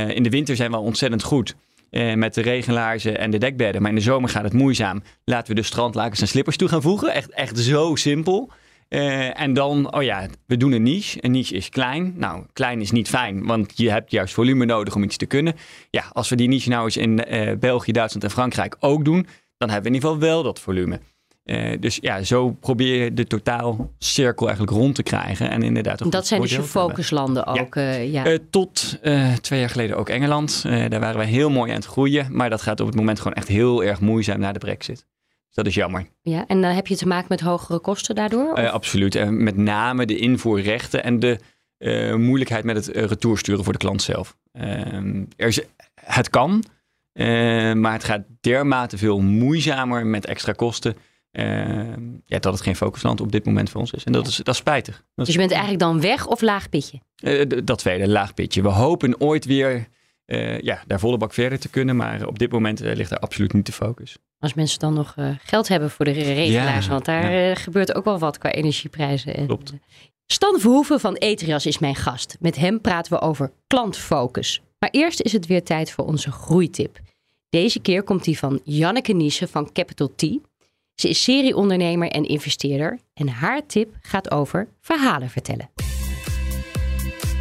in 0.10 0.24
de 0.24 0.30
winter 0.30 0.56
zijn 0.56 0.72
we 0.72 0.78
ontzettend 0.78 1.24
goed. 1.24 1.56
met 2.16 2.34
de 2.34 2.42
regenlaarzen 2.42 3.18
en 3.18 3.31
de 3.31 3.38
dekbedden. 3.38 3.81
Maar 3.81 3.92
in 3.92 3.98
de 3.98 4.04
zomer 4.04 4.30
gaat 4.30 4.44
het 4.44 4.54
moeizaam. 4.54 5.04
Laten 5.24 5.56
we 5.56 5.62
de 5.62 5.68
strandlakens 5.68 6.22
en 6.22 6.28
slippers 6.28 6.58
toe 6.58 6.68
gaan 6.68 6.81
voegen. 6.81 7.14
Echt, 7.14 7.30
echt 7.30 7.60
zo 7.60 7.96
simpel. 7.96 8.52
Uh, 8.89 9.39
en 9.39 9.54
dan, 9.54 9.94
oh 9.94 10.04
ja, 10.04 10.28
we 10.45 10.57
doen 10.57 10.72
een 10.72 10.84
niche. 10.84 11.18
Een 11.22 11.31
niche 11.31 11.56
is 11.56 11.69
klein. 11.69 12.13
Nou, 12.16 12.45
klein 12.54 12.81
is 12.81 12.92
niet 12.92 13.10
fijn, 13.10 13.45
want 13.45 13.72
je 13.75 13.89
hebt 13.89 14.12
juist 14.12 14.34
volume 14.34 14.66
nodig 14.66 14.95
om 14.95 15.04
iets 15.04 15.18
te 15.18 15.25
kunnen. 15.25 15.54
Ja, 15.89 16.04
als 16.12 16.30
we 16.30 16.36
die 16.36 16.48
niche 16.48 16.69
nou 16.69 16.84
eens 16.84 16.98
in 16.98 17.34
uh, 17.34 17.51
België, 17.60 17.92
Duitsland 17.92 18.24
en 18.24 18.31
Frankrijk 18.31 18.75
ook 18.80 19.06
doen, 19.06 19.28
dan 19.57 19.69
hebben 19.69 19.92
we 19.92 19.98
in 19.98 20.04
ieder 20.04 20.10
geval 20.10 20.28
wel 20.28 20.44
dat 20.44 20.60
volume. 20.60 21.00
Uh, 21.45 21.78
dus 21.80 21.98
ja, 22.01 22.24
zo 22.24 22.51
probeer 22.51 23.04
je 23.04 23.13
de 23.13 23.25
totaalcirkel 23.25 24.48
eigenlijk 24.48 24.78
rond 24.78 24.95
te 24.95 25.04
krijgen. 25.04 25.50
En 25.50 25.63
inderdaad, 25.63 26.12
dat 26.12 26.28
zijn 26.28 26.42
dus 26.42 26.56
je 26.56 26.63
focuslanden 26.63 27.45
ook. 27.45 27.75
Ja. 27.75 27.98
ja. 27.98 28.38
tot 28.50 29.00
twee 29.42 29.60
jaar 29.60 29.69
geleden 29.69 29.98
ook 29.98 30.10
Engeland. 30.10 30.62
daar 30.63 31.00
waren 31.00 31.19
we 31.19 31.25
heel 31.25 31.50
mooi 31.50 31.69
aan 31.69 31.78
het 31.78 31.86
groeien. 31.86 32.28
Maar 32.31 32.50
dat 32.50 32.62
gaat 32.62 32.80
op 32.80 32.88
het 32.88 32.95
moment 32.95 33.18
gewoon 33.18 33.33
echt 33.33 33.48
heel 33.48 33.83
erg 33.83 34.00
moeizaam 34.00 34.40
na 34.40 34.51
de 34.51 34.60
brexit. 34.60 35.06
Dat 35.57 35.68
is 35.68 35.75
jammer. 35.75 36.07
Ja, 36.21 36.48
en 36.48 36.62
dan 36.62 36.71
heb 36.71 36.88
je 36.88 36.95
te 36.95 37.07
maken 37.07 37.25
met 37.30 37.39
hogere 37.39 37.80
kosten 37.80 38.15
daardoor? 38.15 38.59
Uh, 38.59 38.71
absoluut. 38.71 39.16
En 39.16 39.44
met 39.44 39.57
name 39.57 40.06
de 40.06 40.18
invoerrechten 40.18 41.04
en 41.04 41.19
de 41.19 41.40
uh, 41.80 42.16
moeilijkheid 42.16 42.64
met 42.64 42.76
het 42.76 42.87
retoursturen 42.95 43.64
voor 43.64 43.73
de 43.73 43.80
klant 43.80 44.02
zelf. 44.02 44.37
Ehm, 44.52 45.23
er 45.35 45.47
is, 45.47 45.61
het 45.95 46.30
kan, 46.30 46.64
maar 47.73 47.94
het 47.94 48.04
gaat 48.04 48.23
dermate 48.42 48.97
veel 48.97 49.19
moeizamer 49.19 50.06
met 50.06 50.26
extra 50.26 50.52
kosten. 50.52 50.95
Ehm, 51.31 52.02
ja, 52.26 52.40
dat 52.40 52.54
het 52.54 52.61
geen 52.61 52.76
focusland 52.76 53.21
op 53.21 53.31
dit 53.31 53.45
moment 53.45 53.69
voor 53.69 53.81
ons 53.81 53.92
is. 53.92 54.04
En 54.04 54.11
dat, 54.11 54.28
is, 54.28 54.35
dat 54.35 54.47
is 54.47 54.57
spijtig. 54.57 55.04
Dat 55.16 55.26
dus 55.26 55.33
je 55.33 55.40
bent 55.40 55.52
eigenlijk 55.52 55.81
dan 55.81 56.02
weg 56.02 56.28
of 56.28 56.42
laag 56.42 56.69
pitje? 56.69 56.99
dat 57.64 57.78
tweede, 57.78 58.07
laag 58.07 58.33
pitje. 58.33 58.61
We 58.61 58.69
hopen 58.69 59.21
ooit 59.21 59.45
weer 59.45 59.87
ja, 60.62 60.84
daar 60.88 61.00
volle 61.00 61.18
bak 61.18 61.34
verder 61.34 61.60
te 61.60 61.69
kunnen. 61.69 61.96
Maar 61.96 62.28
op 62.28 62.40
dit 62.40 62.52
moment 62.52 62.80
ligt 62.80 63.12
er 63.12 63.19
absoluut 63.19 63.54
niet 63.54 63.66
de 63.66 63.72
focus. 63.72 64.18
Als 64.40 64.54
mensen 64.54 64.80
dan 64.80 64.94
nog 64.94 65.16
uh, 65.19 65.30
geld 65.44 65.68
hebben 65.68 65.90
voor 65.90 66.06
de 66.06 66.12
regelaars. 66.12 66.88
want 66.88 67.06
daar 67.06 67.31
ja. 67.31 67.56
gebeurt 67.56 67.96
ook 67.96 68.06
wel 68.06 68.19
wat 68.19 68.38
qua 68.38 68.52
energieprijzen. 68.52 69.36
En, 69.36 69.46
Klopt. 69.46 69.74
Stan 70.26 70.60
Verhoeven 70.60 71.00
van 71.00 71.16
Etrias 71.16 71.66
is 71.66 71.80
mijn 71.80 71.96
gast. 71.96 72.38
Met 72.40 72.56
hem 72.56 72.81
praten 72.81 73.14
we 73.14 73.19
over 73.19 73.52
klantfocus. 73.68 74.62
Maar 74.80 74.90
eerst 74.90 75.22
is 75.22 75.31
het 75.31 75.46
weer 75.46 75.64
tijd 75.64 75.92
voor 75.92 76.06
onze 76.06 76.31
groeitip. 76.31 77.00
Deze 77.50 77.80
keer 77.80 78.04
komt 78.04 78.24
die 78.24 78.38
van 78.38 78.60
Janneke 78.64 79.14
Niesen 79.14 79.50
van 79.50 79.72
Capital 79.72 80.16
T. 80.16 80.22
Ze 80.96 81.10
is 81.10 81.24
serieondernemer 81.24 82.10
en 82.10 82.24
investeerder. 82.24 83.00
En 83.14 83.28
haar 83.28 83.66
tip 83.66 83.96
gaat 84.02 84.31
over 84.31 84.68
verhalen 84.81 85.30
vertellen. 85.30 85.69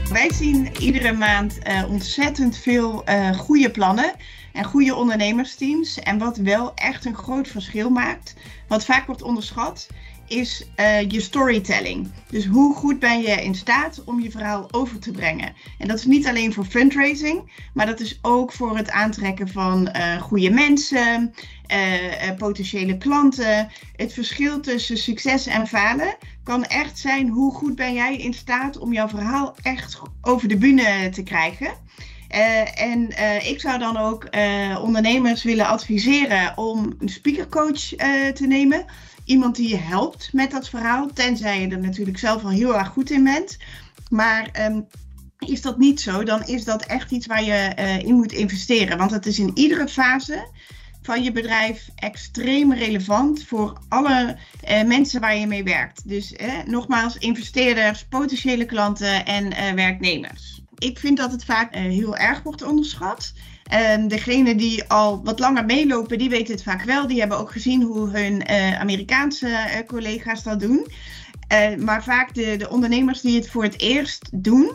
Wij 0.08 0.32
zien 0.32 0.76
iedere 0.78 1.12
maand 1.12 1.58
ontzettend 1.88 2.56
veel 2.56 3.04
goede 3.36 3.70
plannen 3.70 4.12
en 4.52 4.64
goede 4.64 4.94
ondernemersteams. 4.94 5.98
En 5.98 6.18
wat 6.18 6.36
wel 6.36 6.75
echt 6.75 7.04
een 7.04 7.16
groot 7.16 7.48
verschil 7.48 7.90
maakt, 7.90 8.34
wat 8.68 8.84
vaak 8.84 9.06
wordt 9.06 9.22
onderschat, 9.22 9.88
is 10.28 10.66
uh, 10.76 11.10
je 11.10 11.20
storytelling. 11.20 12.12
Dus 12.30 12.46
hoe 12.46 12.75
goed 12.75 12.98
ben 12.98 13.20
je 13.20 13.42
in 13.42 13.54
staat 13.54 14.04
om 14.04 14.20
je 14.20 14.30
verhaal 14.30 14.68
over 14.70 14.98
te 14.98 15.10
brengen? 15.10 15.54
En 15.78 15.88
dat 15.88 15.98
is 15.98 16.04
niet 16.04 16.26
alleen 16.26 16.52
voor 16.52 16.64
fundraising, 16.64 17.52
maar 17.75 17.86
dat 17.86 18.00
is 18.00 18.18
ook 18.22 18.52
voor 18.52 18.76
het 18.76 18.90
aantrekken 18.90 19.48
van 19.48 19.88
uh, 19.96 20.22
goede 20.22 20.50
mensen, 20.50 21.34
uh, 21.72 22.36
potentiële 22.38 22.98
klanten. 22.98 23.68
Het 23.96 24.12
verschil 24.12 24.60
tussen 24.60 24.98
succes 24.98 25.46
en 25.46 25.66
falen 25.66 26.16
kan 26.46 26.64
echt 26.64 26.98
zijn 26.98 27.28
hoe 27.28 27.54
goed 27.54 27.74
ben 27.74 27.94
jij 27.94 28.16
in 28.16 28.34
staat 28.34 28.78
om 28.78 28.92
jouw 28.92 29.08
verhaal 29.08 29.56
echt 29.62 30.00
over 30.20 30.48
de 30.48 30.56
bühne 30.56 31.08
te 31.08 31.22
krijgen. 31.22 31.66
Uh, 32.34 32.80
en 32.80 33.10
uh, 33.10 33.48
ik 33.48 33.60
zou 33.60 33.78
dan 33.78 33.96
ook 33.96 34.26
uh, 34.30 34.78
ondernemers 34.82 35.42
willen 35.42 35.66
adviseren 35.66 36.58
om 36.58 36.94
een 36.98 37.08
speakercoach 37.08 37.80
te 38.34 38.46
nemen. 38.46 38.84
Iemand 39.24 39.56
die 39.56 39.68
je 39.68 39.76
helpt 39.76 40.32
met 40.32 40.50
dat 40.50 40.68
verhaal, 40.68 41.12
tenzij 41.12 41.60
je 41.60 41.68
er 41.68 41.80
natuurlijk 41.80 42.18
zelf 42.18 42.44
al 42.44 42.50
heel 42.50 42.78
erg 42.78 42.88
goed 42.88 43.10
in 43.10 43.24
bent. 43.24 43.56
Maar 44.10 44.50
um, 44.60 44.86
is 45.38 45.62
dat 45.62 45.78
niet 45.78 46.00
zo, 46.00 46.22
dan 46.22 46.46
is 46.46 46.64
dat 46.64 46.86
echt 46.86 47.10
iets 47.10 47.26
waar 47.26 47.44
je 47.44 47.72
in 48.04 48.14
moet 48.14 48.32
investeren. 48.32 48.98
Want 48.98 49.10
het 49.10 49.26
is 49.26 49.38
in 49.38 49.50
iedere 49.54 49.88
fase 49.88 50.48
van 51.06 51.22
je 51.22 51.32
bedrijf 51.32 51.88
extreem 51.94 52.72
relevant 52.72 53.44
voor 53.44 53.78
alle 53.88 54.36
mensen 54.86 55.20
waar 55.20 55.36
je 55.36 55.46
mee 55.46 55.64
werkt. 55.64 56.08
Dus 56.08 56.34
nogmaals, 56.66 57.16
investeerders, 57.16 58.04
potentiële 58.04 58.64
klanten 58.64 59.25
en 59.25 59.75
werknemers 59.75 60.56
ik 60.78 60.98
vind 60.98 61.16
dat 61.16 61.32
het 61.32 61.44
vaak 61.44 61.76
uh, 61.76 61.80
heel 61.80 62.16
erg 62.16 62.42
wordt 62.42 62.62
onderschat. 62.62 63.32
Um, 63.96 64.08
degenen 64.08 64.56
die 64.56 64.84
al 64.84 65.25
wat 65.25 65.38
langer 65.38 65.64
meelopen, 65.64 66.18
die 66.18 66.28
weten 66.28 66.54
het 66.54 66.62
vaak 66.62 66.82
wel. 66.82 67.06
Die 67.06 67.18
hebben 67.18 67.38
ook 67.38 67.50
gezien 67.52 67.82
hoe 67.82 68.08
hun 68.08 68.50
uh, 68.50 68.80
Amerikaanse 68.80 69.84
collega's 69.86 70.42
dat 70.42 70.60
doen. 70.60 70.86
Maar 71.78 72.04
vaak 72.04 72.34
de, 72.34 72.56
de, 72.56 72.70
ondernemers 72.70 73.20
die 73.20 73.36
het 73.36 73.50
voor 73.50 73.62
het 73.62 73.80
eerst 73.80 74.28
doen. 74.32 74.72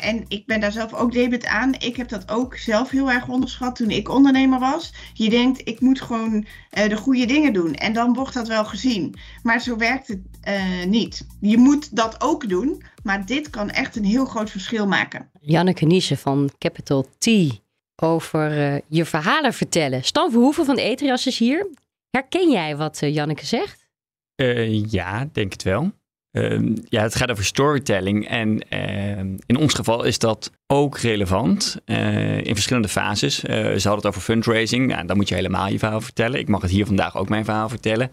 en 0.00 0.24
ik 0.28 0.46
ben 0.46 0.60
daar 0.60 0.72
zelf 0.72 0.94
ook 0.94 1.12
debet 1.12 1.46
aan. 1.46 1.74
Ik 1.78 1.96
heb 1.96 2.08
dat 2.08 2.30
ook 2.30 2.56
zelf 2.56 2.90
heel 2.90 3.10
erg 3.10 3.28
onderschat 3.28 3.76
toen 3.76 3.90
ik 3.90 4.08
ondernemer 4.08 4.58
was. 4.58 4.92
Je 5.14 5.30
denkt, 5.30 5.60
ik 5.68 5.80
moet 5.80 6.00
gewoon 6.00 6.46
de 6.70 6.96
goede 6.96 7.26
dingen 7.26 7.52
doen. 7.52 7.74
En 7.74 7.92
dan 7.92 8.14
wordt 8.14 8.34
dat 8.34 8.48
wel 8.48 8.64
gezien. 8.64 9.14
Maar 9.42 9.60
zo 9.60 9.76
werkt 9.76 10.08
het 10.08 10.20
niet. 10.88 11.26
Je 11.40 11.58
moet 11.58 11.96
dat 11.96 12.20
ook 12.20 12.48
doen. 12.48 12.82
Maar 13.02 13.26
dit 13.26 13.50
kan 13.50 13.70
echt 13.70 13.96
een 13.96 14.04
heel 14.04 14.24
groot 14.24 14.50
verschil 14.50 14.86
maken. 14.86 15.30
Janneke 15.40 15.84
Niesen 15.84 16.18
van 16.18 16.50
Capital 16.58 17.06
T 17.18 17.28
over 17.96 18.80
je 18.88 19.04
verhalen 19.04 19.52
vertellen. 19.52 20.04
Stan 20.04 20.30
Verhoeven 20.30 20.64
van 20.64 20.76
Etrias 20.76 21.26
is 21.26 21.38
hier. 21.38 21.66
Herken 22.10 22.50
jij 22.50 22.76
wat 22.76 22.98
Janneke 23.00 23.46
zegt? 23.46 23.81
Uh, 24.42 24.84
ja, 24.90 25.28
denk 25.32 25.52
het 25.52 25.62
wel. 25.62 25.92
Ehm, 26.30 26.76
ja, 26.88 27.02
het 27.02 27.14
gaat 27.14 27.30
over 27.30 27.44
storytelling. 27.44 28.28
En 28.28 28.68
ehm, 28.68 29.36
in 29.46 29.56
ons 29.56 29.74
geval 29.74 30.04
is 30.04 30.18
dat 30.18 30.50
ook 30.66 30.98
relevant 30.98 31.76
in 32.42 32.54
verschillende 32.54 32.88
fases. 32.88 33.34
ze 33.38 33.48
hadden 33.72 33.94
het 33.94 34.06
over 34.06 34.20
fundraising. 34.20 34.86
Nou, 34.86 35.06
dan 35.06 35.16
moet 35.16 35.28
je 35.28 35.34
helemaal 35.34 35.68
je 35.68 35.78
verhaal 35.78 36.00
vertellen. 36.00 36.38
Ik 36.38 36.48
mag 36.48 36.62
het 36.62 36.70
hier 36.70 36.86
vandaag 36.86 37.16
ook 37.16 37.28
mijn 37.28 37.44
verhaal 37.44 37.68
vertellen. 37.68 38.10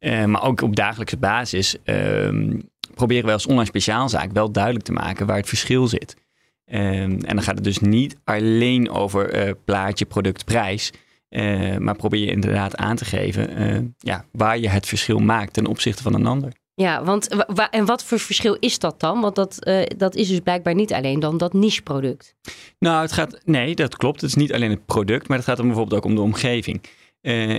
maar 0.00 0.42
ook 0.42 0.62
op 0.62 0.76
dagelijkse 0.76 1.16
basis 1.16 1.76
ehm, 1.84 2.58
proberen 2.94 3.24
wij 3.24 3.34
als 3.34 3.46
online 3.46 3.66
speciaalzaak 3.66 4.32
wel 4.32 4.52
duidelijk 4.52 4.84
te 4.84 4.92
maken 4.92 5.26
waar 5.26 5.36
het 5.36 5.48
verschil 5.48 5.86
zit. 5.86 6.16
En 6.64 7.18
dan 7.18 7.42
gaat 7.42 7.54
het 7.54 7.64
dus 7.64 7.78
niet 7.78 8.16
alleen 8.24 8.90
over 8.90 9.54
plaatje, 9.64 10.04
product, 10.04 10.44
prijs. 10.44 10.92
Uh, 11.30 11.76
maar 11.76 11.96
probeer 11.96 12.20
je 12.20 12.30
inderdaad 12.30 12.76
aan 12.76 12.96
te 12.96 13.04
geven 13.04 13.62
uh, 13.62 13.78
ja, 13.98 14.24
waar 14.32 14.58
je 14.58 14.68
het 14.68 14.86
verschil 14.86 15.18
maakt 15.18 15.52
ten 15.52 15.66
opzichte 15.66 16.02
van 16.02 16.14
een 16.14 16.26
ander. 16.26 16.52
Ja, 16.74 17.04
want 17.04 17.46
en 17.70 17.84
wat 17.84 18.04
voor 18.04 18.18
verschil 18.18 18.56
is 18.60 18.78
dat 18.78 19.00
dan? 19.00 19.20
Want 19.20 19.34
dat, 19.34 19.72
dat 19.96 20.14
is 20.14 20.28
dus 20.28 20.40
blijkbaar 20.40 20.74
niet 20.74 20.92
alleen 20.92 21.20
dan 21.20 21.38
dat 21.38 21.52
niche 21.52 21.82
product. 21.82 22.34
Nou, 22.78 23.02
het 23.02 23.12
gaat, 23.12 23.40
nee, 23.44 23.74
dat 23.74 23.96
klopt. 23.96 24.20
Het 24.20 24.30
is 24.30 24.36
niet 24.36 24.52
alleen 24.52 24.70
het 24.70 24.86
product, 24.86 25.28
maar 25.28 25.36
het 25.36 25.46
gaat 25.46 25.56
dan 25.56 25.66
bijvoorbeeld 25.66 26.00
ook 26.00 26.06
om 26.06 26.14
de 26.14 26.20
omgeving. 26.20 26.80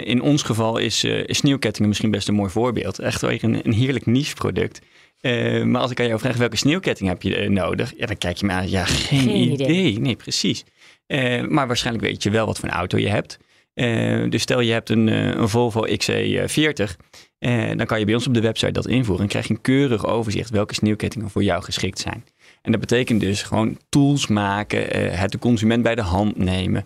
in 0.03 0.21
ons 0.21 0.43
geval 0.43 0.77
is, 0.77 1.05
sneeuwkettingen 1.25 1.87
misschien 1.89 2.11
best 2.11 2.27
een 2.27 2.33
mooi 2.33 2.49
voorbeeld. 2.49 2.99
Echt 2.99 3.21
weer 3.21 3.43
een, 3.43 3.65
een 3.65 3.73
heerlijk 3.73 4.05
niche 4.05 4.33
product. 4.33 4.81
Uh, 5.21 5.63
maar 5.63 5.81
als 5.81 5.91
ik 5.91 5.99
aan 5.99 6.07
jou 6.07 6.19
vraag 6.19 6.37
welke 6.37 6.57
sneeuwketting 6.57 7.09
heb 7.09 7.21
je 7.21 7.49
nodig, 7.49 7.93
ja, 7.97 8.05
dan 8.05 8.17
kijk 8.17 8.37
je 8.37 8.45
me 8.45 8.51
aan. 8.51 8.69
Ja, 8.69 8.85
geen, 8.85 9.19
geen 9.19 9.51
idee. 9.51 9.67
idee. 9.67 9.99
Nee, 9.99 10.15
precies. 10.15 10.63
Maar 11.47 11.67
waarschijnlijk 11.67 12.05
weet 12.05 12.23
je 12.23 12.29
wel 12.29 12.45
wat 12.45 12.59
voor 12.59 12.69
een 12.69 12.75
auto 12.75 12.97
je 12.97 13.09
hebt. 13.09 13.37
Dus 14.29 14.41
stel 14.41 14.59
je 14.59 14.71
hebt 14.71 14.89
een, 14.89 15.07
een 15.07 15.49
Volvo 15.49 15.87
XC40, 15.87 16.95
dan 17.75 17.85
kan 17.85 17.99
je 17.99 18.05
bij 18.05 18.13
ons 18.13 18.27
op 18.27 18.33
de 18.33 18.41
website 18.41 18.71
dat 18.71 18.87
invoeren 18.87 19.23
en 19.23 19.29
krijg 19.29 19.47
je 19.47 19.53
een 19.53 19.61
keurig 19.61 20.05
overzicht 20.05 20.49
welke 20.49 20.73
sneeuwkettingen 20.73 21.29
voor 21.29 21.43
jou 21.43 21.63
geschikt 21.63 21.99
zijn. 21.99 22.25
En 22.61 22.71
dat 22.71 22.81
betekent 22.81 23.19
dus 23.19 23.43
gewoon 23.43 23.77
tools 23.89 24.27
maken, 24.27 24.79
het 25.17 25.31
de 25.31 25.39
consument 25.39 25.83
bij 25.83 25.95
de 25.95 26.01
hand 26.01 26.37
nemen 26.37 26.85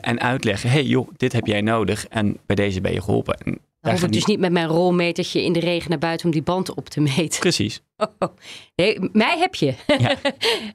en 0.00 0.20
uitleggen: 0.20 0.70
hey 0.70 0.84
joh, 0.84 1.08
dit 1.16 1.32
heb 1.32 1.46
jij 1.46 1.60
nodig 1.60 2.06
en 2.06 2.38
bij 2.46 2.56
deze 2.56 2.80
ben 2.80 2.92
je 2.92 3.02
geholpen. 3.02 3.38
En 3.38 3.58
dan 3.82 3.92
hoef 3.92 4.02
ik 4.02 4.12
dus 4.12 4.24
niet 4.24 4.38
met 4.38 4.52
mijn 4.52 4.66
rolmetertje 4.66 5.42
in 5.42 5.52
de 5.52 5.60
regen 5.60 5.90
naar 5.90 5.98
buiten 5.98 6.26
om 6.26 6.32
die 6.32 6.42
band 6.42 6.74
op 6.74 6.88
te 6.88 7.00
meten. 7.00 7.40
Precies. 7.40 7.80
Oh, 8.18 8.28
nee, 8.74 8.98
mij 9.12 9.38
heb 9.38 9.54
je. 9.54 9.74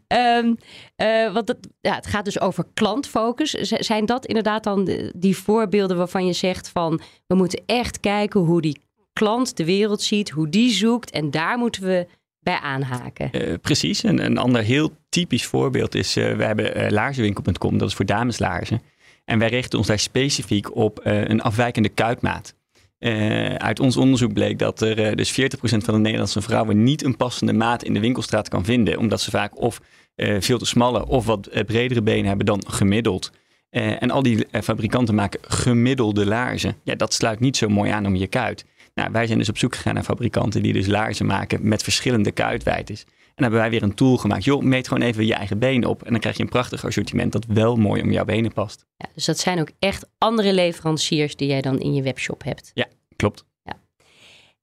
Ja. 0.07 0.37
um, 0.37 0.57
uh, 1.07 1.33
want 1.33 1.47
het, 1.47 1.57
ja, 1.81 1.95
het 1.95 2.07
gaat 2.07 2.25
dus 2.25 2.39
over 2.39 2.65
klantfocus. 2.73 3.51
zijn 3.61 4.05
dat 4.05 4.25
inderdaad 4.25 4.63
dan 4.63 4.89
die 5.15 5.37
voorbeelden 5.37 5.97
waarvan 5.97 6.25
je 6.25 6.33
zegt 6.33 6.69
van... 6.69 7.01
we 7.27 7.35
moeten 7.35 7.63
echt 7.65 7.99
kijken 7.99 8.39
hoe 8.39 8.61
die 8.61 8.81
klant 9.13 9.57
de 9.57 9.65
wereld 9.65 10.01
ziet, 10.01 10.29
hoe 10.29 10.49
die 10.49 10.71
zoekt... 10.71 11.11
en 11.11 11.31
daar 11.31 11.57
moeten 11.57 11.83
we 11.83 12.07
bij 12.39 12.59
aanhaken. 12.59 13.29
Uh, 13.31 13.53
precies. 13.61 14.03
En 14.03 14.25
een 14.25 14.37
ander 14.37 14.61
heel 14.61 14.91
typisch 15.09 15.45
voorbeeld 15.45 15.95
is... 15.95 16.17
Uh, 16.17 16.35
we 16.35 16.43
hebben 16.43 16.91
laarzenwinkel.com, 16.93 17.77
dat 17.77 17.87
is 17.87 17.95
voor 17.95 18.05
dameslaarzen. 18.05 18.81
En 19.25 19.39
wij 19.39 19.49
richten 19.49 19.77
ons 19.77 19.87
daar 19.87 19.99
specifiek 19.99 20.75
op 20.75 20.99
een 21.03 21.41
afwijkende 21.41 21.89
kuitmaat. 21.89 22.55
Uh, 22.99 23.55
uit 23.55 23.79
ons 23.79 23.97
onderzoek 23.97 24.33
bleek 24.33 24.59
dat 24.59 24.81
er 24.81 25.09
uh, 25.09 25.11
dus 25.15 25.31
40% 25.31 25.35
van 25.61 25.93
de 25.93 25.99
Nederlandse 25.99 26.41
vrouwen 26.41 26.83
niet 26.83 27.03
een 27.03 27.17
passende 27.17 27.53
maat 27.53 27.83
in 27.83 27.93
de 27.93 27.99
winkelstraat 27.99 28.49
kan 28.49 28.65
vinden. 28.65 28.97
Omdat 28.97 29.21
ze 29.21 29.31
vaak 29.31 29.61
of 29.61 29.81
uh, 30.15 30.35
veel 30.39 30.57
te 30.57 30.65
smalle 30.65 31.07
of 31.07 31.25
wat 31.25 31.49
bredere 31.65 32.01
benen 32.01 32.25
hebben 32.25 32.45
dan 32.45 32.63
gemiddeld. 32.67 33.31
en 33.69 34.11
al 34.11 34.23
die 34.23 34.45
fabrikanten 34.63 35.15
maken 35.15 35.39
gemiddelde 35.43 36.25
laarzen. 36.25 36.75
Ja, 36.83 36.95
dat 36.95 37.13
sluit 37.13 37.39
niet 37.39 37.57
zo 37.57 37.69
mooi 37.69 37.91
aan 37.91 38.05
om 38.05 38.15
je 38.15 38.27
kuit. 38.27 38.65
Nou, 38.93 39.11
wij 39.11 39.25
zijn 39.25 39.37
dus 39.37 39.49
op 39.49 39.57
zoek 39.57 39.75
gegaan 39.75 39.93
naar 39.93 40.03
fabrikanten 40.03 40.61
die 40.61 40.73
dus 40.73 40.87
laarzen 40.87 41.25
maken 41.25 41.67
met 41.67 41.83
verschillende 41.83 42.31
kuitwijdtes. 42.31 43.05
Hebben 43.43 43.59
wij 43.59 43.69
weer 43.69 43.83
een 43.83 43.95
tool 43.95 44.17
gemaakt. 44.17 44.43
Joh, 44.43 44.61
meet 44.61 44.87
gewoon 44.87 45.03
even 45.03 45.25
je 45.25 45.33
eigen 45.33 45.59
benen 45.59 45.89
op. 45.89 46.03
En 46.03 46.11
dan 46.11 46.19
krijg 46.19 46.37
je 46.37 46.43
een 46.43 46.49
prachtig 46.49 46.85
assortiment 46.85 47.31
dat 47.31 47.45
wel 47.45 47.75
mooi 47.75 48.01
om 48.01 48.11
jouw 48.11 48.25
benen 48.25 48.53
past. 48.53 48.85
Ja, 48.97 49.05
dus 49.13 49.25
dat 49.25 49.39
zijn 49.39 49.59
ook 49.59 49.69
echt 49.79 50.09
andere 50.17 50.53
leveranciers 50.53 51.35
die 51.35 51.47
jij 51.47 51.61
dan 51.61 51.79
in 51.79 51.93
je 51.93 52.01
webshop 52.01 52.43
hebt. 52.43 52.71
Ja, 52.73 52.87
klopt. 53.15 53.45
Ja. 53.63 53.79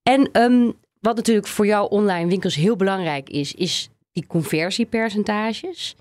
En 0.03 0.43
um, 0.43 0.75
wat 1.01 1.17
natuurlijk 1.17 1.47
voor 1.47 1.67
jouw 1.67 1.85
online 1.85 2.29
winkels 2.29 2.55
heel 2.55 2.77
belangrijk 2.77 3.29
is, 3.29 3.55
is 3.55 3.89
die 4.13 4.27
conversiepercentages. 4.27 5.97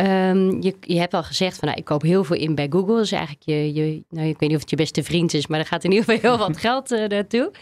Um, 0.00 0.62
je, 0.62 0.74
je 0.80 0.98
hebt 0.98 1.14
al 1.14 1.22
gezegd 1.22 1.58
van 1.58 1.68
nou, 1.68 1.80
ik 1.80 1.84
koop 1.84 2.02
heel 2.02 2.24
veel 2.24 2.36
in 2.36 2.54
bij 2.54 2.66
Google. 2.70 3.00
Is 3.00 3.12
eigenlijk 3.12 3.42
je, 3.44 3.74
je 3.74 4.04
nou, 4.08 4.28
ik 4.28 4.38
weet 4.38 4.48
niet 4.48 4.54
of 4.54 4.60
het 4.60 4.70
je 4.70 4.76
beste 4.76 5.02
vriend 5.02 5.34
is, 5.34 5.46
maar 5.46 5.58
er 5.58 5.66
gaat 5.66 5.84
in 5.84 5.90
ieder 5.92 6.04
geval 6.04 6.30
heel 6.30 6.38
wat 6.46 6.58
geld 6.58 6.92
uh, 6.92 7.06
naartoe. 7.06 7.52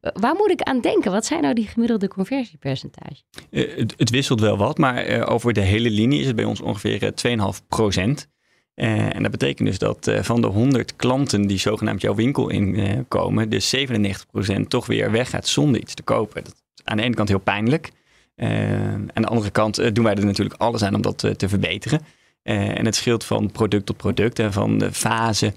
Waar 0.00 0.34
moet 0.34 0.50
ik 0.50 0.62
aan 0.62 0.80
denken? 0.80 1.10
Wat 1.10 1.26
zijn 1.26 1.42
nou 1.42 1.54
die 1.54 1.66
gemiddelde 1.66 2.08
conversiepercentages? 2.08 3.24
Uh, 3.50 3.76
het, 3.76 3.94
het, 3.96 4.10
wisselt 4.10 4.40
wel 4.40 4.56
wat, 4.56 4.78
maar 4.78 5.08
uh, 5.08 5.30
over 5.30 5.52
de 5.52 5.60
hele 5.60 5.90
linie 5.90 6.20
is 6.20 6.26
het 6.26 6.36
bij 6.36 6.44
ons 6.44 6.60
ongeveer 6.60 7.12
2,5 7.26 7.66
procent. 7.68 8.28
en 8.74 9.22
dat 9.22 9.30
betekent 9.30 9.68
dus 9.68 9.78
dat 9.78 10.10
van 10.20 10.40
de 10.40 10.46
100 10.46 10.96
klanten 10.96 11.46
die 11.46 11.58
zogenaamd 11.58 12.00
jouw 12.00 12.14
winkel 12.14 12.48
inkomen, 12.48 13.48
dus 13.48 13.76
97% 13.76 14.60
toch 14.68 14.86
weer 14.86 15.10
weggaat 15.10 15.46
zonder 15.46 15.80
iets 15.80 15.94
te 15.94 16.02
kopen. 16.02 16.44
Dat 16.44 16.52
is 16.52 16.84
aan 16.84 16.96
de 16.96 17.02
ene 17.02 17.14
kant 17.14 17.28
heel 17.28 17.38
pijnlijk. 17.38 17.90
Uh, 18.36 18.92
aan 18.92 19.22
de 19.22 19.26
andere 19.26 19.50
kant 19.50 19.80
uh, 19.80 19.92
doen 19.92 20.04
wij 20.04 20.14
er 20.14 20.24
natuurlijk 20.24 20.60
alles 20.60 20.82
aan 20.82 20.94
om 20.94 21.02
dat 21.02 21.22
uh, 21.22 21.30
te 21.30 21.48
verbeteren. 21.48 22.00
en 22.42 22.84
het 22.84 22.94
scheelt 22.94 23.24
van 23.24 23.50
product 23.50 23.86
tot 23.86 23.96
product 23.96 24.38
en 24.38 24.52
van 24.52 24.82
fase 24.92 25.52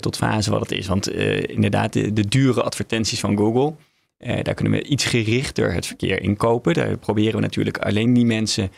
tot 0.00 0.16
fase 0.16 0.50
wat 0.50 0.60
het 0.60 0.72
is. 0.72 0.86
Want 0.86 1.10
inderdaad, 1.48 1.92
de, 1.92 2.28
dure 2.28 2.62
advertenties 2.62 3.20
van 3.20 3.36
Google, 3.36 3.74
daar 4.42 4.54
kunnen 4.54 4.72
we 4.72 4.82
iets 4.82 5.04
gerichter 5.04 5.72
het 5.72 5.86
verkeer 5.86 6.22
inkopen. 6.22 6.74
Daar 6.74 6.96
proberen 6.96 7.34
we 7.34 7.40
natuurlijk 7.40 7.78
alleen 7.78 8.14
die 8.14 8.24
mensen 8.24 8.70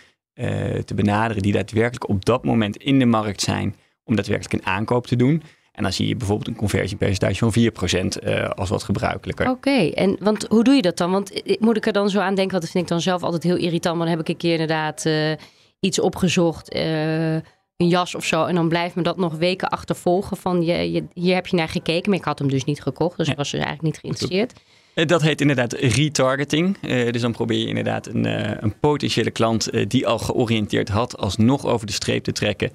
te 0.84 0.94
benaderen 0.94 1.42
die 1.42 1.52
daadwerkelijk 1.52 2.08
op 2.08 2.24
dat 2.24 2.44
moment 2.44 2.76
in 2.76 2.98
de 2.98 3.06
markt 3.06 3.40
zijn 3.40 3.76
om 4.04 4.16
daadwerkelijk 4.16 4.54
een 4.54 4.72
aankoop 4.72 5.06
te 5.06 5.16
doen. 5.16 5.42
En 5.80 5.86
dan 5.86 5.94
zie 5.94 6.08
je 6.08 6.16
bijvoorbeeld 6.16 6.48
een 6.48 6.56
conversiepercentage 6.56 7.50
van 7.50 8.22
4% 8.22 8.24
uh, 8.24 8.48
als 8.48 8.68
wat 8.68 8.82
gebruikelijker. 8.82 9.50
Oké, 9.50 9.90
en 9.90 10.16
want 10.20 10.46
hoe 10.48 10.64
doe 10.64 10.74
je 10.74 10.82
dat 10.82 10.96
dan? 10.96 11.10
Want 11.10 11.42
eh, 11.42 11.56
moet 11.60 11.76
ik 11.76 11.86
er 11.86 11.92
dan 11.92 12.10
zo 12.10 12.18
aan 12.18 12.34
denken, 12.34 12.50
want 12.50 12.62
dat 12.62 12.70
vind 12.70 12.84
ik 12.84 12.90
dan 12.90 13.00
zelf 13.00 13.22
altijd 13.22 13.42
heel 13.42 13.56
irritant. 13.56 13.96
Maar 13.96 14.06
dan 14.06 14.16
heb 14.16 14.26
ik 14.26 14.28
een 14.28 14.40
keer 14.40 14.52
inderdaad 14.52 15.04
uh, 15.04 15.32
iets 15.80 16.00
opgezocht, 16.00 16.74
uh, 16.74 17.32
een 17.32 17.88
jas 17.88 18.14
of 18.14 18.24
zo. 18.24 18.44
En 18.44 18.54
dan 18.54 18.68
blijft 18.68 18.94
me 18.94 19.02
dat 19.02 19.16
nog 19.16 19.34
weken 19.34 19.68
achtervolgen 19.68 20.36
van 20.36 20.62
je, 20.62 20.92
je, 20.92 21.04
hier 21.14 21.34
heb 21.34 21.46
je 21.46 21.56
naar 21.56 21.68
gekeken. 21.68 22.10
Maar 22.10 22.18
ik 22.18 22.24
had 22.24 22.38
hem 22.38 22.48
dus 22.48 22.64
niet 22.64 22.82
gekocht, 22.82 23.16
dus 23.16 23.28
ik 23.28 23.36
was 23.36 23.50
dus 23.50 23.60
eigenlijk 23.60 23.82
niet 23.82 23.98
geïnteresseerd. 23.98 24.52
Dat 25.08 25.22
heet 25.22 25.40
inderdaad 25.40 25.72
retargeting. 25.72 26.78
dus 27.10 27.20
dan 27.20 27.32
probeer 27.32 27.58
je 27.58 27.66
inderdaad 27.66 28.06
een, 28.06 28.24
een 28.64 28.78
potentiële 28.80 29.30
klant 29.30 29.90
die 29.90 30.06
al 30.06 30.18
georiënteerd 30.18 30.88
had, 30.88 31.18
alsnog 31.18 31.66
over 31.66 31.86
de 31.86 31.92
streep 31.92 32.24
te 32.24 32.32
trekken. 32.32 32.70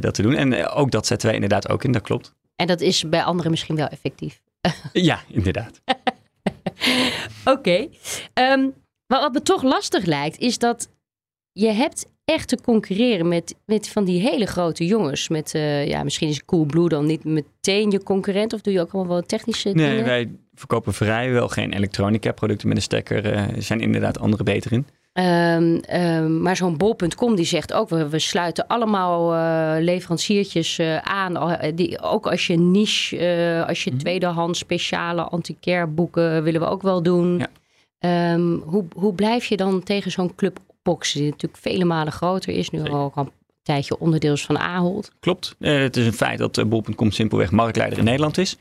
Dat 0.00 0.14
te 0.14 0.22
doen. 0.22 0.34
En 0.34 0.68
ook 0.68 0.90
dat 0.90 1.06
zetten 1.06 1.26
wij 1.26 1.34
inderdaad 1.36 1.68
ook 1.68 1.84
in, 1.84 1.92
dat 1.92 2.02
klopt. 2.02 2.34
En 2.56 2.66
dat 2.66 2.80
is 2.80 3.08
bij 3.08 3.22
anderen 3.22 3.50
misschien 3.50 3.76
wel 3.76 3.88
effectief. 3.88 4.40
ja, 4.92 5.20
inderdaad. 5.28 5.80
Oké. 7.54 7.88
Ehm, 8.32 8.68
wat 9.06 9.32
me 9.32 9.42
toch 9.42 9.62
lastig 9.62 10.04
lijkt, 10.04 10.38
is 10.38 10.58
dat 10.58 10.88
je 11.52 11.72
hebt 11.72 12.06
echt 12.24 12.48
te 12.48 12.60
concurreren 12.62 13.28
met, 13.28 13.54
met 13.64 13.88
van 13.88 14.04
die 14.04 14.20
hele 14.20 14.46
grote 14.46 14.86
jongens. 14.86 15.28
Met, 15.28 15.54
uh, 15.54 15.86
ja, 15.86 16.02
misschien 16.02 16.28
is 16.28 16.44
Coolblue 16.44 16.88
dan 16.88 17.06
niet 17.06 17.24
meteen 17.24 17.90
je 17.90 18.02
concurrent. 18.02 18.52
Of 18.52 18.60
doe 18.60 18.72
je 18.72 18.80
ook 18.80 18.92
allemaal 18.92 19.12
wel 19.12 19.22
technische 19.22 19.68
nee, 19.68 19.74
dingen? 19.74 19.94
Nee, 19.94 20.04
wij 20.04 20.30
verkopen 20.54 20.92
vrijwel 20.92 21.48
geen 21.48 21.72
elektronica 21.72 22.32
producten 22.32 22.68
met 22.68 22.76
een 22.76 22.82
stekker. 22.82 23.24
Er 23.24 23.56
uh, 23.56 23.62
zijn 23.62 23.80
inderdaad 23.80 24.18
andere 24.18 24.42
beter 24.42 24.72
in. 24.72 24.86
Um, 25.12 25.80
um, 25.92 26.42
maar 26.42 26.56
zo'n 26.56 26.76
bol.com 26.76 27.34
die 27.36 27.44
zegt 27.44 27.72
ook, 27.72 27.88
we, 27.88 28.08
we 28.08 28.18
sluiten 28.18 28.66
allemaal 28.66 29.34
uh, 29.34 29.82
leveranciertjes 29.84 30.78
uh, 30.78 30.96
aan. 30.96 31.58
Die, 31.74 32.00
ook 32.00 32.26
als 32.26 32.46
je 32.46 32.56
niche, 32.56 33.16
uh, 33.16 33.66
als 33.68 33.84
je 33.84 33.90
mm 33.90 33.96
-hmm. 33.96 34.04
tweedehands 34.04 34.58
speciale 34.58 35.22
antiquaire 35.22 35.86
boeken 35.86 36.42
willen 36.42 36.60
we 36.60 36.66
ook 36.66 36.82
wel 36.82 37.02
doen. 37.02 37.38
Ja. 37.98 38.32
Um, 38.32 38.62
hoe, 38.64 38.84
hoe 38.94 39.14
blijf 39.14 39.44
je 39.44 39.56
dan 39.56 39.82
tegen 39.82 40.10
zo'n 40.10 40.34
club 40.34 40.58
opboksen 40.66 41.20
die 41.20 41.30
natuurlijk 41.30 41.62
vele 41.62 41.84
malen 41.84 42.12
groter 42.12 42.54
is. 42.54 42.70
Nu 42.70 42.78
Zeker. 42.78 42.94
al 42.94 43.12
een 43.14 43.30
tijdje 43.62 43.98
onderdeel 43.98 44.32
is 44.32 44.44
van 44.44 44.58
Ahold. 44.58 45.12
Klopt. 45.20 45.54
het 45.58 45.96
is 45.96 46.06
een 46.06 46.12
feit 46.12 46.38
dat 46.38 46.68
bol.com 46.68 47.10
simpelweg 47.10 47.50
marktleider 47.50 47.98
in 47.98 48.04
Nederland 48.04 48.38
is. 48.38 48.56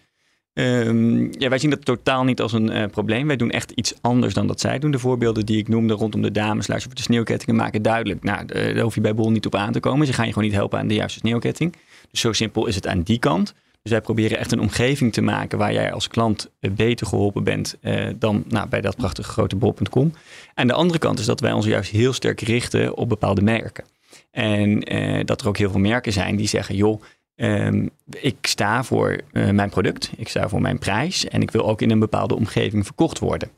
Um, 0.53 1.29
ja, 1.39 1.49
wij 1.49 1.57
zien 1.57 1.69
dat 1.69 1.85
totaal 1.85 2.23
niet 2.23 2.41
als 2.41 2.53
een 2.53 2.75
uh, 2.75 2.85
probleem. 2.85 3.27
Wij 3.27 3.35
doen 3.35 3.51
echt 3.51 3.71
iets 3.71 3.93
anders 4.01 4.33
dan 4.33 4.47
dat 4.47 4.59
zij 4.59 4.79
doen. 4.79 4.91
De 4.91 4.99
voorbeelden 4.99 5.45
die 5.45 5.57
ik 5.57 5.67
noemde 5.67 5.93
rondom 5.93 6.21
de 6.21 6.31
damesluis 6.31 6.85
of 6.85 6.93
de 6.93 7.01
sneeuwkettingen 7.01 7.55
maken 7.55 7.81
duidelijk. 7.81 8.23
Nou, 8.23 8.45
daar 8.45 8.79
hoef 8.79 8.95
je 8.95 9.01
bij 9.01 9.15
Bol 9.15 9.31
niet 9.31 9.45
op 9.45 9.55
aan 9.55 9.71
te 9.71 9.79
komen. 9.79 10.07
Ze 10.07 10.13
gaan 10.13 10.25
je 10.25 10.33
gewoon 10.33 10.47
niet 10.47 10.57
helpen 10.57 10.79
aan 10.79 10.87
de 10.87 10.93
juiste 10.93 11.19
sneeuwketting. 11.19 11.75
Dus 12.11 12.19
zo 12.19 12.33
simpel 12.33 12.65
is 12.65 12.75
het 12.75 12.87
aan 12.87 13.01
die 13.01 13.19
kant. 13.19 13.53
Dus 13.81 13.91
wij 13.91 14.01
proberen 14.01 14.37
echt 14.37 14.51
een 14.51 14.59
omgeving 14.59 15.13
te 15.13 15.21
maken 15.21 15.57
waar 15.57 15.73
jij 15.73 15.93
als 15.93 16.07
klant 16.07 16.51
beter 16.59 17.07
geholpen 17.07 17.43
bent 17.43 17.77
uh, 17.81 18.07
dan 18.15 18.43
nou, 18.47 18.69
bij 18.69 18.81
dat 18.81 18.95
prachtige 18.95 19.31
grote 19.31 19.55
bol.com. 19.55 20.13
En 20.53 20.67
de 20.67 20.73
andere 20.73 20.99
kant 20.99 21.19
is 21.19 21.25
dat 21.25 21.39
wij 21.39 21.51
ons 21.51 21.65
juist 21.65 21.91
heel 21.91 22.13
sterk 22.13 22.41
richten 22.41 22.97
op 22.97 23.09
bepaalde 23.09 23.41
merken. 23.41 23.83
En 24.31 24.79
dat 25.25 25.41
er 25.41 25.47
ook 25.47 25.57
heel 25.57 25.71
veel 25.71 25.79
merken 25.79 26.13
zijn 26.13 26.35
die 26.35 26.47
zeggen, 26.47 26.75
joh, 26.75 27.01
Um, 27.41 27.89
ik 28.09 28.37
sta 28.41 28.83
voor 28.83 29.19
uh, 29.31 29.49
mijn 29.49 29.69
product, 29.69 30.11
ik 30.17 30.27
sta 30.27 30.49
voor 30.49 30.61
mijn 30.61 30.79
prijs 30.79 31.27
en 31.27 31.41
ik 31.41 31.51
wil 31.51 31.67
ook 31.67 31.81
in 31.81 31.91
een 31.91 31.99
bepaalde 31.99 32.35
omgeving 32.35 32.85
verkocht 32.85 33.19
worden. 33.19 33.49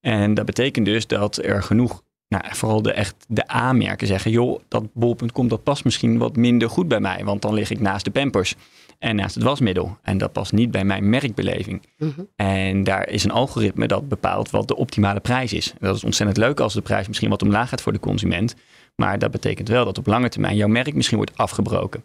En 0.00 0.34
dat 0.34 0.46
betekent 0.46 0.86
dus 0.86 1.06
dat 1.06 1.36
er 1.36 1.62
genoeg, 1.62 2.02
nou, 2.28 2.44
vooral 2.50 2.82
de, 2.82 2.92
echt 2.92 3.14
de 3.28 3.52
A-merken 3.52 4.06
zeggen, 4.06 4.30
joh, 4.30 4.60
dat 4.68 4.84
bol.com 4.94 5.48
dat 5.48 5.62
past 5.62 5.84
misschien 5.84 6.18
wat 6.18 6.36
minder 6.36 6.70
goed 6.70 6.88
bij 6.88 7.00
mij, 7.00 7.24
want 7.24 7.42
dan 7.42 7.54
lig 7.54 7.70
ik 7.70 7.80
naast 7.80 8.04
de 8.04 8.10
Pampers 8.10 8.54
en 8.98 9.16
naast 9.16 9.34
het 9.34 9.44
wasmiddel. 9.44 9.98
En 10.02 10.18
dat 10.18 10.32
past 10.32 10.52
niet 10.52 10.70
bij 10.70 10.84
mijn 10.84 11.10
merkbeleving. 11.10 11.82
Mm 11.98 12.12
-hmm. 12.16 12.28
En 12.36 12.84
daar 12.84 13.08
is 13.08 13.24
een 13.24 13.30
algoritme 13.30 13.86
dat 13.86 14.08
bepaalt 14.08 14.50
wat 14.50 14.68
de 14.68 14.76
optimale 14.76 15.20
prijs 15.20 15.52
is. 15.52 15.70
En 15.70 15.86
dat 15.86 15.96
is 15.96 16.04
ontzettend 16.04 16.38
leuk 16.38 16.60
als 16.60 16.74
de 16.74 16.82
prijs 16.82 17.08
misschien 17.08 17.30
wat 17.30 17.42
omlaag 17.42 17.68
gaat 17.68 17.82
voor 17.82 17.92
de 17.92 18.00
consument. 18.00 18.54
Maar 18.96 19.18
dat 19.18 19.30
betekent 19.30 19.68
wel 19.68 19.84
dat 19.84 19.98
op 19.98 20.06
lange 20.06 20.28
termijn 20.28 20.56
jouw 20.56 20.68
merk 20.68 20.94
misschien 20.94 21.16
wordt 21.16 21.36
afgebroken. 21.36 22.04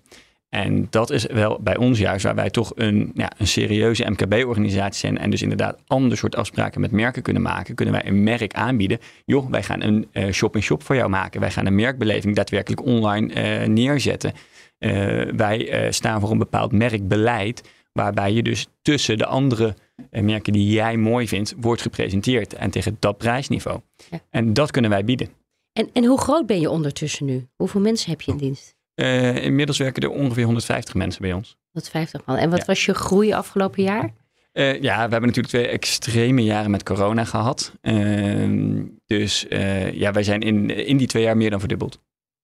En 0.50 0.88
dat 0.90 1.12
is 1.12 1.26
wel 1.26 1.60
bij 1.62 1.78
ons 1.78 2.00
juist 2.00 2.24
waar 2.24 2.36
wij 2.36 2.50
toch 2.50 2.72
een, 2.76 3.12
ja, 3.14 3.32
een 3.38 3.48
serieuze 3.48 4.10
MKB-organisatie 4.10 5.00
zijn. 5.00 5.18
En 5.18 5.30
dus 5.30 5.42
inderdaad 5.42 5.78
ander 5.88 6.18
soort 6.18 6.36
afspraken 6.36 6.82
met 6.82 6.92
merken 6.92 7.22
kunnen 7.22 7.42
maken. 7.42 7.76
Kunnen 7.76 7.94
wij 7.94 8.06
een 8.06 8.24
merk 8.24 8.54
aanbieden. 8.54 9.00
Joh, 9.26 9.50
wij 9.50 9.64
gaan 9.64 9.82
een 9.82 10.08
uh, 10.14 10.32
shop-in-shop 10.32 10.84
voor 10.84 10.96
jou 10.96 11.10
maken. 11.10 11.40
Wij 11.40 11.52
gaan 11.52 11.66
een 11.66 11.76
merkbeleving 11.76 12.36
daadwerkelijk 12.36 12.86
online 12.86 13.62
uh, 13.62 13.68
neerzetten. 13.68 14.34
Uh, 14.80 15.32
wij 15.36 15.88
staan 15.92 16.20
voor 16.20 16.32
een 16.32 16.38
bepaald 16.38 16.72
merkbeleid. 16.72 17.70
Waarbij 17.94 18.34
je 18.34 18.44
dus 18.44 18.68
tussen 18.82 19.18
de 19.18 19.26
andere 19.26 19.76
merken 20.10 20.54
die 20.54 20.70
jij 20.72 20.98
mooi 20.98 21.28
vindt, 21.28 21.56
wordt 21.58 21.82
gepresenteerd. 21.82 22.54
En 22.54 22.70
tegen 22.70 22.98
dat 23.00 23.18
prijsniveau. 23.18 23.80
Ja. 24.10 24.20
En 24.30 24.54
dat 24.54 24.72
kunnen 24.72 24.92
wij 24.92 25.04
bieden. 25.04 25.30
En, 25.74 25.90
en 25.94 26.06
hoe 26.06 26.20
groot 26.20 26.46
ben 26.46 26.60
je 26.60 26.70
ondertussen 26.70 27.26
nu? 27.26 27.48
Hoeveel 27.56 27.82
mensen 27.82 28.10
heb 28.10 28.22
je 28.22 28.32
in 28.32 28.38
dienst? 28.38 28.77
Uh, 28.98 29.44
inmiddels 29.44 29.78
werken 29.78 30.04
er 30.04 30.10
ongeveer 30.10 30.46
150 30.46 30.94
mensen 30.94 31.22
bij 31.22 31.34
ons. 31.34 31.58
150 31.72 32.26
man. 32.26 32.38
En 32.38 32.50
wat 32.50 32.60
ja. 32.60 32.66
was 32.66 32.86
je 32.86 32.94
groei 32.94 33.34
afgelopen 33.34 33.84
jaar? 33.84 34.14
Uh, 34.54 34.82
ja, 34.82 34.96
we 34.96 35.12
hebben 35.12 35.22
natuurlijk 35.22 35.48
twee 35.48 35.68
extreme 35.68 36.44
jaren 36.44 36.72
met 36.72 36.84
corona 36.84 37.24
gehad. 37.24 37.72
Uh, 37.82 38.84
dus 39.06 39.46
ja, 39.92 40.12
wij 40.12 40.24
zijn 40.24 40.42
in, 40.42 40.70
in 40.70 40.98
die 40.98 41.08
twee 41.08 41.24
jaar 41.24 41.38
meer 41.38 41.50
dan 41.50 41.60
verdubbeld. 41.60 42.00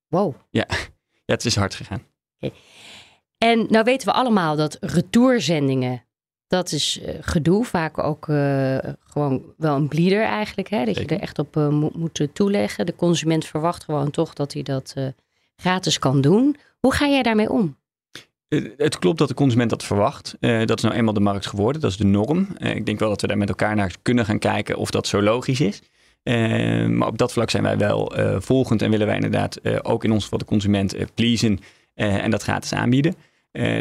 Wow. 0.07 0.35
Ja, 0.49 0.65
ja 1.25 1.33
het 1.33 1.45
is 1.45 1.55
hard 1.55 1.75
gegaan. 1.75 2.03
Okay. 2.39 2.57
En 3.37 3.65
nou 3.69 3.83
weten 3.83 4.07
we 4.07 4.13
allemaal 4.13 4.55
dat 4.55 4.77
retourzendingen, 4.81 6.03
dat 6.47 6.71
is 6.71 7.01
gedoe. 7.19 7.65
Vaak 7.65 7.97
ook 7.97 8.25
gewoon 8.99 9.53
wel 9.57 9.75
een 9.75 9.87
bleeder 9.87 10.23
eigenlijk. 10.23 10.69
Hè? 10.69 10.85
Dat 10.85 10.95
Zeker. 10.95 11.11
je 11.11 11.15
er 11.15 11.21
echt 11.21 11.39
op 11.39 11.55
moet, 11.55 11.95
moet 11.95 12.27
toeleggen. 12.33 12.85
De 12.85 12.95
consument 12.95 13.45
verwacht 13.45 13.83
gewoon 13.83 14.11
toch 14.11 14.33
dat 14.33 14.53
hij 14.53 14.63
dat 14.63 14.95
gratis 15.55 15.99
kan 15.99 16.21
doen. 16.21 16.55
Hoe 16.79 16.93
ga 16.93 17.07
jij 17.07 17.23
daarmee 17.23 17.49
om? 17.49 17.77
Het 18.77 18.99
klopt 18.99 19.17
dat 19.17 19.27
de 19.27 19.33
consument 19.33 19.69
dat 19.69 19.83
verwacht. 19.83 20.35
Uh, 20.39 20.65
dat 20.65 20.77
is 20.77 20.83
nou 20.83 20.95
eenmaal 20.95 21.13
de 21.13 21.19
markt 21.19 21.45
geworden. 21.45 21.81
Dat 21.81 21.91
is 21.91 21.97
de 21.97 22.05
norm. 22.05 22.47
Uh, 22.57 22.75
ik 22.75 22.85
denk 22.85 22.99
wel 22.99 23.09
dat 23.09 23.21
we 23.21 23.27
daar 23.27 23.37
met 23.37 23.49
elkaar 23.49 23.75
naar 23.75 23.95
kunnen 24.01 24.25
gaan 24.25 24.39
kijken 24.39 24.77
of 24.77 24.91
dat 24.91 25.07
zo 25.07 25.21
logisch 25.21 25.61
is. 25.61 25.81
Maar 26.89 27.07
op 27.07 27.17
dat 27.17 27.33
vlak 27.33 27.49
zijn 27.49 27.63
wij 27.63 27.77
wel 27.77 28.13
volgend 28.37 28.81
en 28.81 28.89
willen 28.89 29.07
wij 29.07 29.15
inderdaad 29.15 29.83
ook 29.85 30.03
in 30.03 30.11
ons 30.11 30.23
geval 30.23 30.39
de 30.39 30.45
consument 30.45 30.95
pleasen 31.13 31.59
en 31.93 32.31
dat 32.31 32.43
gratis 32.43 32.73
aanbieden. 32.73 33.15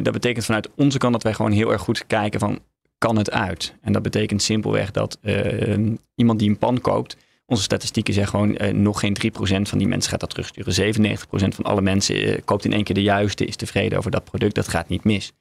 dat 0.03 0.13
betekent 0.13 0.45
vanuit 0.45 0.69
onze 0.77 0.99
kant 0.99 1.13
dat 1.13 1.23
wij 1.23 1.35
gewoon 1.35 1.53
heel 1.53 1.73
erg 1.73 1.81
goed 1.81 2.07
kijken 2.07 2.41
van 2.41 2.59
kan 2.99 3.17
het 3.17 3.31
uit? 3.31 3.75
En 3.81 3.93
dat 3.93 4.03
betekent 4.03 4.43
simpelweg 4.43 4.91
dat 4.91 5.19
iemand 6.15 6.39
die 6.39 6.49
een 6.49 6.59
pan 6.59 6.81
koopt, 6.81 7.17
onze 7.47 7.63
statistieken 7.63 8.15
zeggen 8.15 8.39
gewoon 8.39 8.57
eh, 8.57 8.73
nog 8.73 9.01
geen 9.01 9.17
3% 9.27 9.63
van 9.63 9.79
die 9.79 9.89
mensen 9.89 10.11
gaat 10.11 10.21
dat 10.21 10.31
terugsturen. 10.31 10.95
97% 10.95 11.25
van 11.29 11.65
alle 11.65 11.83
mensen 11.83 12.15
eh, 12.17 12.39
koopt 12.45 12.65
in 12.65 12.73
één 12.73 12.85
keer 12.85 12.95
de 12.95 13.03
juiste, 13.03 13.45
is 13.45 13.57
tevreden 13.57 13.99
over 13.99 14.11
dat 14.11 14.25
product. 14.25 14.55
Dat 14.55 14.69
gaat 14.69 14.89
niet 14.89 15.05
mis. 15.05 15.33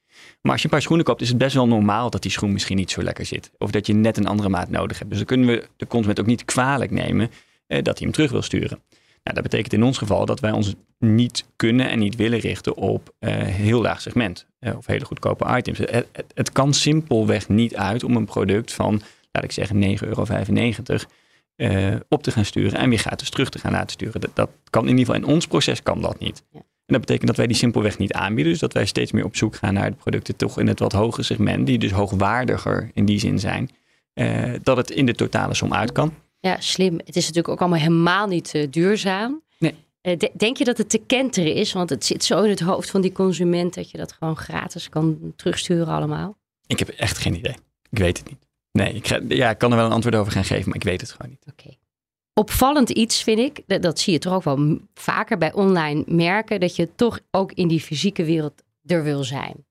Maar 0.42 0.52
als 0.52 0.62
je 0.62 0.68
een 0.68 0.74
paar 0.74 0.82
schoenen 0.82 1.06
koopt, 1.06 1.22
is 1.22 1.30
het 1.30 1.38
best 1.38 1.56
wel 1.56 1.68
normaal 1.68 2.10
dat 2.10 2.22
die 2.22 2.32
schoen 2.32 2.52
misschien 2.52 2.78
niet 2.78 2.92
zo 2.92 3.04
lekker 3.04 3.26
zit. 3.26 3.52
Of 3.58 3.72
dat 3.72 3.88
je 3.88 3.94
net 3.94 4.18
een 4.18 4.28
andere 4.28 4.50
maat 4.50 4.70
nodig 4.70 4.98
hebt. 4.98 5.10
Dus 5.10 5.18
dan 5.18 5.28
kunnen 5.28 5.48
we 5.48 5.68
de 5.78 5.88
consument 5.88 6.20
ook 6.20 6.26
niet 6.26 6.46
kwalijk 6.46 6.92
nemen 6.92 7.32
eh, 7.68 7.84
dat 7.84 7.98
hij 7.98 8.08
hem 8.08 8.12
terug 8.12 8.32
wil 8.32 8.42
sturen. 8.42 8.80
Nou, 9.24 9.36
dat 9.36 9.44
betekent 9.44 9.74
in 9.74 9.84
ons 9.84 9.98
geval 9.98 10.26
dat 10.26 10.40
wij 10.40 10.52
ons 10.52 10.74
niet 11.00 11.46
kunnen 11.56 11.90
en 11.90 12.00
niet 12.00 12.16
willen 12.16 12.40
richten 12.40 12.76
op 12.76 13.14
heel 13.46 13.82
laag 13.82 14.02
segment. 14.02 14.46
Of 14.78 14.86
hele 14.86 15.06
goedkope 15.06 15.58
items. 15.58 15.78
Het, 15.78 15.90
het, 15.92 16.26
het, 16.34 16.52
kan 16.52 16.74
simpelweg 16.74 17.50
niet 17.50 17.76
uit 17.76 18.04
om 18.04 18.16
een 18.16 18.26
product 18.26 18.74
van, 18.74 19.02
laat 19.32 19.44
ik 19.44 19.52
zeggen, 19.52 19.98
9,95 19.98 20.08
euro 20.08 20.26
uh, 21.62 21.96
op 22.10 22.24
te 22.24 22.32
gaan 22.32 22.46
sturen 22.46 22.80
en 22.80 22.90
weer 22.90 22.98
gratis 22.98 23.30
terug 23.30 23.50
te 23.50 23.60
gaan 23.60 23.72
laten 23.72 23.92
sturen. 23.92 24.22
Dat, 24.22 24.32
dat, 24.34 24.50
kan 24.70 24.84
in 24.84 24.98
ieder 24.98 25.06
geval 25.06 25.22
in 25.22 25.36
ons 25.36 25.48
proces 25.48 25.84
kan 25.84 26.02
dat 26.02 26.20
niet. 26.20 26.44
Ja. 26.52 26.60
En 26.60 26.98
dat 26.98 27.00
betekent 27.00 27.28
dat 27.28 27.38
wij 27.38 27.48
die 27.48 27.56
simpelweg 27.56 27.98
niet 27.98 28.14
aanbieden. 28.14 28.52
Dus 28.52 28.62
dat 28.62 28.74
wij 28.74 28.86
steeds 28.86 29.12
meer 29.12 29.24
op 29.24 29.36
zoek 29.36 29.56
gaan 29.56 29.74
naar 29.74 29.90
de 29.90 29.96
producten 29.96 30.36
toch 30.36 30.60
in 30.60 30.68
het 30.68 30.80
wat 30.80 30.92
hogere 30.92 31.24
segment, 31.24 31.66
die 31.66 31.78
dus 31.78 31.92
hoogwaardiger 31.92 32.92
in 32.94 33.06
die 33.06 33.20
zin 33.20 33.40
zijn, 33.40 33.70
uh, 34.14 34.54
dat 34.64 34.78
het 34.78 34.90
in 34.92 35.06
de 35.06 35.14
totale 35.14 35.54
som 35.54 35.74
uit 35.74 35.92
kan. 35.92 36.14
Ja, 36.40 36.60
slim. 36.60 36.94
Het 36.94 37.16
is 37.16 37.22
natuurlijk 37.22 37.48
ook 37.48 37.60
allemaal 37.60 37.80
helemaal 37.80 38.28
niet 38.28 38.54
uh, 38.54 38.68
duurzaam. 38.70 39.42
Nee. 39.58 40.18
denk 40.38 40.58
je 40.58 40.64
dat 40.64 40.78
het 40.78 40.90
te 40.90 41.02
kenteren 41.08 41.54
is? 41.54 41.74
Want 41.74 41.90
het 41.90 42.06
zit 42.06 42.24
zo 42.24 42.42
in 42.44 42.50
het 42.50 42.60
hoofd 42.60 42.90
van 42.90 43.02
die 43.02 43.12
consument 43.12 43.74
dat 43.74 43.92
je 43.92 43.98
dat 43.98 44.12
gewoon 44.12 44.38
gratis 44.38 44.90
kan 44.90 45.34
terugsturen 45.36 45.88
allemaal. 45.88 46.38
Ik 46.68 46.80
heb 46.80 46.88
echt 46.88 47.18
geen 47.18 47.36
idee. 47.36 47.56
Ik 47.90 47.98
weet 47.98 48.18
het 48.18 48.30
niet. 48.30 48.51
Nee, 48.72 48.94
ik, 48.94 49.08
ga, 49.08 49.20
ja, 49.28 49.50
ik 49.50 49.58
kan 49.58 49.72
er 49.72 49.78
wel 49.78 49.86
een 49.86 49.92
antwoord 49.92 50.16
over 50.16 50.32
gaan 50.32 50.44
geven, 50.44 50.66
maar 50.66 50.78
ik 50.78 50.84
weet 50.84 51.02
het 51.02 51.12
gewoon 51.12 51.32
niet. 51.32 51.46
Oké. 51.52 51.62
Okay. 51.62 51.78
Opvallend 52.34 52.90
iets 52.90 53.24
vind 53.24 53.40
ik, 53.40 53.64
dat, 53.66 53.82
dat, 53.82 54.00
zie 54.00 54.14
je 54.14 54.20
toch 54.20 54.34
ook 54.34 54.44
wel 54.44 54.80
vaker 54.94 55.38
bij 55.38 55.54
online 55.54 56.04
merken, 56.08 56.60
dat 56.60 56.76
je 56.76 56.96
toch 56.96 57.20
ook 57.32 57.52
in 57.52 57.68
die 57.68 57.82
fysieke 57.82 58.24
wereld 58.24 58.64
er 58.86 59.04
wil 59.04 59.24
zijn. 59.24 59.66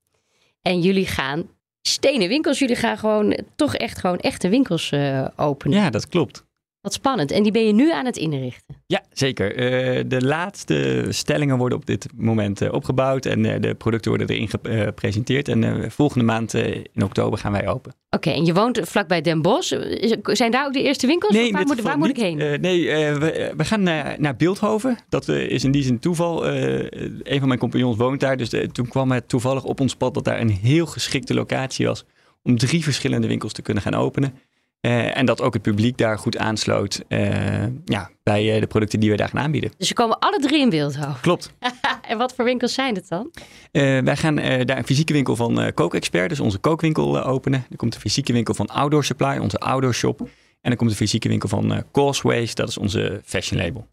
En 0.61 0.81
jullie 0.81 1.07
gaan 1.07 1.49
stenen 1.81 2.27
winkels, 2.27 2.59
jullie 2.59 2.75
gaan 2.75 2.97
gewoon 2.97 3.37
toch 3.55 3.75
echt 3.75 3.99
gewoon 3.99 4.17
echte 4.17 4.49
winkels 4.49 4.91
uh, 4.91 5.27
openen. 5.35 5.77
Ja, 5.77 5.89
dat 5.89 6.07
klopt. 6.07 6.45
Wat 6.81 6.93
spannend. 6.93 7.31
En 7.31 7.43
die 7.43 7.51
ben 7.51 7.65
je 7.65 7.73
nu 7.73 7.91
aan 7.91 8.05
het 8.05 8.17
inrichten. 8.17 8.75
Ja, 8.87 9.03
zeker. 9.13 9.51
Uh, 9.51 10.03
de 10.07 10.25
laatste 10.25 11.05
stellingen 11.09 11.57
worden 11.57 11.77
op 11.77 11.85
dit 11.85 12.07
moment 12.15 12.61
uh, 12.61 12.73
opgebouwd 12.73 13.25
en 13.25 13.43
uh, 13.43 13.55
de 13.59 13.75
producten 13.75 14.11
worden 14.11 14.29
erin 14.29 14.49
gepresenteerd. 14.49 15.47
En 15.47 15.91
volgende 15.91 16.25
maand 16.25 16.53
in 16.53 17.03
oktober 17.03 17.39
gaan 17.39 17.51
wij 17.51 17.67
open. 17.67 17.91
Oké, 18.09 18.27
okay, 18.27 18.39
en 18.39 18.45
je 18.45 18.53
woont 18.53 18.79
vlakbij 18.83 19.21
Den 19.21 19.41
Bosch. 19.41 19.73
Zijn 20.23 20.51
daar 20.51 20.65
ook 20.65 20.73
de 20.73 20.83
eerste 20.83 21.07
winkels? 21.07 21.33
Nee, 21.33 21.51
waar, 21.51 21.65
moet, 21.65 21.81
waar 21.81 21.97
moet, 21.97 22.09
ik 22.09 22.17
heen? 22.17 22.37
nee, 22.61 22.85
we, 23.13 23.53
we, 23.57 23.65
gaan 23.65 23.83
naar, 23.83 24.15
naar 24.19 24.35
Beeldhoven. 24.35 24.97
Dat 25.09 25.27
is 25.27 25.63
in 25.63 25.71
die 25.71 25.83
zin 25.83 25.99
toeval. 25.99 26.47
een 26.47 27.39
van 27.39 27.47
mijn 27.47 27.59
compagnons 27.59 27.97
woont 27.97 28.19
daar. 28.19 28.37
Dus 28.37 28.49
toen 28.71 28.87
kwam 28.87 29.11
het 29.11 29.29
toevallig 29.29 29.63
op 29.63 29.79
ons 29.79 29.95
pad 29.95 30.13
dat 30.13 30.23
daar 30.23 30.39
een 30.39 30.51
heel 30.51 30.85
geschikte 30.85 31.33
locatie 31.33 31.85
was 31.85 32.05
om 32.43 32.57
drie 32.57 32.83
verschillende 32.83 33.27
winkels 33.27 33.53
te 33.53 33.61
kunnen 33.61 33.83
gaan 33.83 33.93
openen. 33.93 34.33
Uh, 34.81 35.17
en 35.17 35.25
dat 35.25 35.41
ook 35.41 35.53
het 35.53 35.61
publiek 35.61 35.97
daar 35.97 36.17
goed 36.17 36.37
aansloot 36.37 37.01
uh, 37.07 37.65
ja, 37.85 38.09
bij 38.23 38.59
de 38.59 38.67
producten 38.67 38.99
die 38.99 39.09
we 39.09 39.15
daar 39.15 39.29
gaan 39.29 39.41
aanbieden. 39.41 39.71
Dus 39.77 39.87
ze 39.87 39.93
komen 39.93 40.19
alle 40.19 40.39
drie 40.39 40.59
in 40.59 40.69
Beeldhoven? 40.69 41.21
Klopt. 41.21 41.53
en 42.09 42.17
wat 42.17 42.33
voor 42.33 42.45
winkels 42.45 42.73
zijn 42.73 42.95
het 42.95 43.07
dan? 43.07 43.31
wij 44.03 44.15
gaan 44.15 44.35
daar 44.35 44.77
een 44.77 44.85
fysieke 44.85 45.13
winkel 45.13 45.35
van 45.35 45.73
Coke 45.73 45.97
Expert, 45.97 46.29
dus 46.29 46.39
onze 46.39 46.57
kookwinkel, 46.57 47.23
openen. 47.23 47.65
Er 47.69 47.77
komt 47.77 47.95
een 47.95 48.01
fysieke 48.01 48.33
winkel 48.33 48.53
van 48.53 48.67
Outdoor 48.67 49.03
Supply, 49.03 49.37
onze 49.37 49.57
outdoor 49.57 49.93
shop. 49.93 50.19
En 50.19 50.69
dan 50.69 50.75
komt 50.75 50.89
een 50.89 50.95
fysieke 50.95 51.27
winkel 51.27 51.49
van 51.49 51.83
Causeways, 51.91 52.55
dat 52.55 52.69
is 52.69 52.77
onze 52.77 53.21
fashion 53.23 53.61
label. 53.61 53.87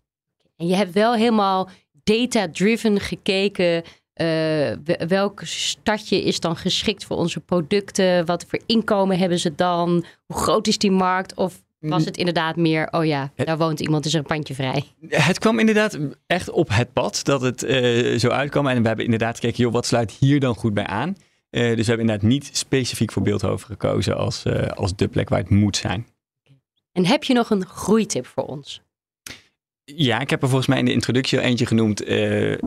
En 0.56 0.66
je 0.66 0.74
hebt 0.74 0.92
wel 0.92 1.14
helemaal 1.14 1.68
data-driven 2.04 3.00
gekeken 3.00 3.82
uh, 4.20 4.96
welk 5.08 5.40
stadje 5.44 6.22
is 6.22 6.40
dan 6.40 6.56
geschikt 6.56 7.04
voor 7.04 7.16
onze 7.16 7.40
producten? 7.40 8.26
Wat 8.26 8.44
voor 8.48 8.60
inkomen 8.66 9.18
hebben 9.18 9.38
ze 9.38 9.54
dan? 9.54 10.04
Hoe 10.26 10.36
groot 10.36 10.66
is 10.66 10.78
die 10.78 10.90
markt? 10.90 11.34
Of 11.34 11.62
was 11.78 12.04
het 12.04 12.16
inderdaad 12.16 12.56
meer, 12.56 12.88
oh 12.90 13.04
ja, 13.04 13.32
daar 13.34 13.58
woont 13.58 13.80
iemand, 13.80 14.06
is 14.06 14.12
er 14.12 14.18
een 14.18 14.26
pandje 14.26 14.54
vrij? 14.54 14.84
Het 15.08 15.38
kwam 15.38 15.58
inderdaad 15.58 15.98
echt 16.26 16.50
op 16.50 16.68
het 16.72 16.92
pad 16.92 17.24
dat 17.24 17.40
het 17.40 17.64
uh, 17.64 18.18
zo 18.18 18.28
uitkwam. 18.28 18.66
En 18.66 18.80
we 18.80 18.86
hebben 18.86 19.04
inderdaad 19.04 19.34
gekeken, 19.34 19.62
joh, 19.62 19.72
wat 19.72 19.86
sluit 19.86 20.10
hier 20.10 20.40
dan 20.40 20.54
goed 20.54 20.74
bij 20.74 20.86
aan? 20.86 21.08
Uh, 21.08 21.14
dus 21.62 21.76
we 21.76 21.84
hebben 21.84 22.00
inderdaad 22.00 22.28
niet 22.28 22.50
specifiek 22.52 23.12
voor 23.12 23.22
Beeldhoven 23.22 23.66
gekozen 23.66 24.16
als, 24.16 24.44
als 24.74 24.96
de 24.96 25.08
plek 25.08 25.28
waar 25.28 25.38
het 25.38 25.50
moet 25.50 25.76
zijn. 25.76 26.06
En 26.92 27.06
heb 27.06 27.24
je 27.24 27.34
nog 27.34 27.50
een 27.50 27.66
groeitip 27.66 28.26
voor 28.26 28.44
ons? 28.44 28.82
Ja, 29.96 30.20
ik 30.20 30.30
heb 30.30 30.42
er 30.42 30.48
volgens 30.48 30.68
mij 30.68 30.78
in 30.78 30.84
de 30.84 30.92
introductie 30.92 31.38
al 31.38 31.44
eentje 31.44 31.66
genoemd. 31.66 32.08
Uh, 32.08 32.58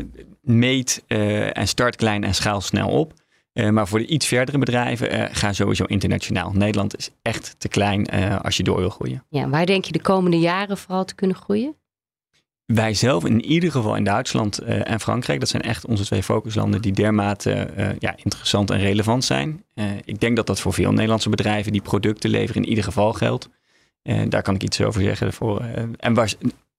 meet 0.42 1.04
uh, 1.08 1.58
en 1.58 1.68
start 1.68 1.96
klein 1.96 2.24
en 2.24 2.36
schaal 2.36 2.62
snel 2.62 2.90
op. 2.90 3.14
Uh, 3.54 3.70
maar 3.70 3.88
voor 3.88 4.00
de 4.00 4.06
iets 4.06 4.26
verdere 4.26 4.58
bedrijven 4.58 5.36
ga 5.36 5.54
sowieso 5.54 5.84
internationaal. 5.84 6.52
Nederland 6.52 6.98
is 6.98 7.10
echt 7.22 7.56
te 7.58 7.68
klein 7.68 8.10
als 8.42 8.58
je 8.58 8.64
door 8.64 8.78
wil 8.78 8.90
groeien. 8.90 9.24
Ja, 9.30 9.50
waar 9.50 9.66
denk 9.66 9.86
je 9.86 9.92
de 9.92 10.02
komende 10.02 10.40
jaren 10.40 10.78
vooral 10.78 11.06
te 11.06 11.16
kunnen 11.16 11.36
groeien? 11.36 11.76
Wij 12.66 12.94
zelf 12.94 13.26
in 13.26 13.46
ieder 13.46 13.72
geval 13.72 13.96
in 13.96 14.04
Duitsland 14.04 14.58
en 14.60 15.00
Frankrijk. 15.00 15.40
Dat 15.40 15.50
zijn 15.50 15.62
echt 15.62 15.86
onze 15.86 16.06
twee 16.06 16.24
focuslanden 16.24 16.82
die 16.82 16.92
dermate 16.92 17.70
ja, 18.00 18.16
interessant 18.16 18.70
en 18.70 18.80
relevant 18.80 19.24
zijn. 19.24 19.64
ik 20.06 20.20
denk 20.20 20.36
dat 20.36 20.48
dat 20.48 20.60
voor 20.60 20.74
veel 20.74 20.92
Nederlandse 20.92 21.30
bedrijven 21.30 21.72
die 21.72 21.82
producten 21.82 22.30
leveren 22.30 22.64
in 22.64 22.70
ieder 22.70 22.84
geval 22.84 23.14
geldt. 23.14 23.50
daar 24.28 24.42
kan 24.42 24.56
ik 24.56 24.64
iets 24.64 24.82
over 24.82 25.02
zeggen. 25.02 25.34
Voor, 25.34 25.62
en 25.98 26.14
waar, 26.14 26.34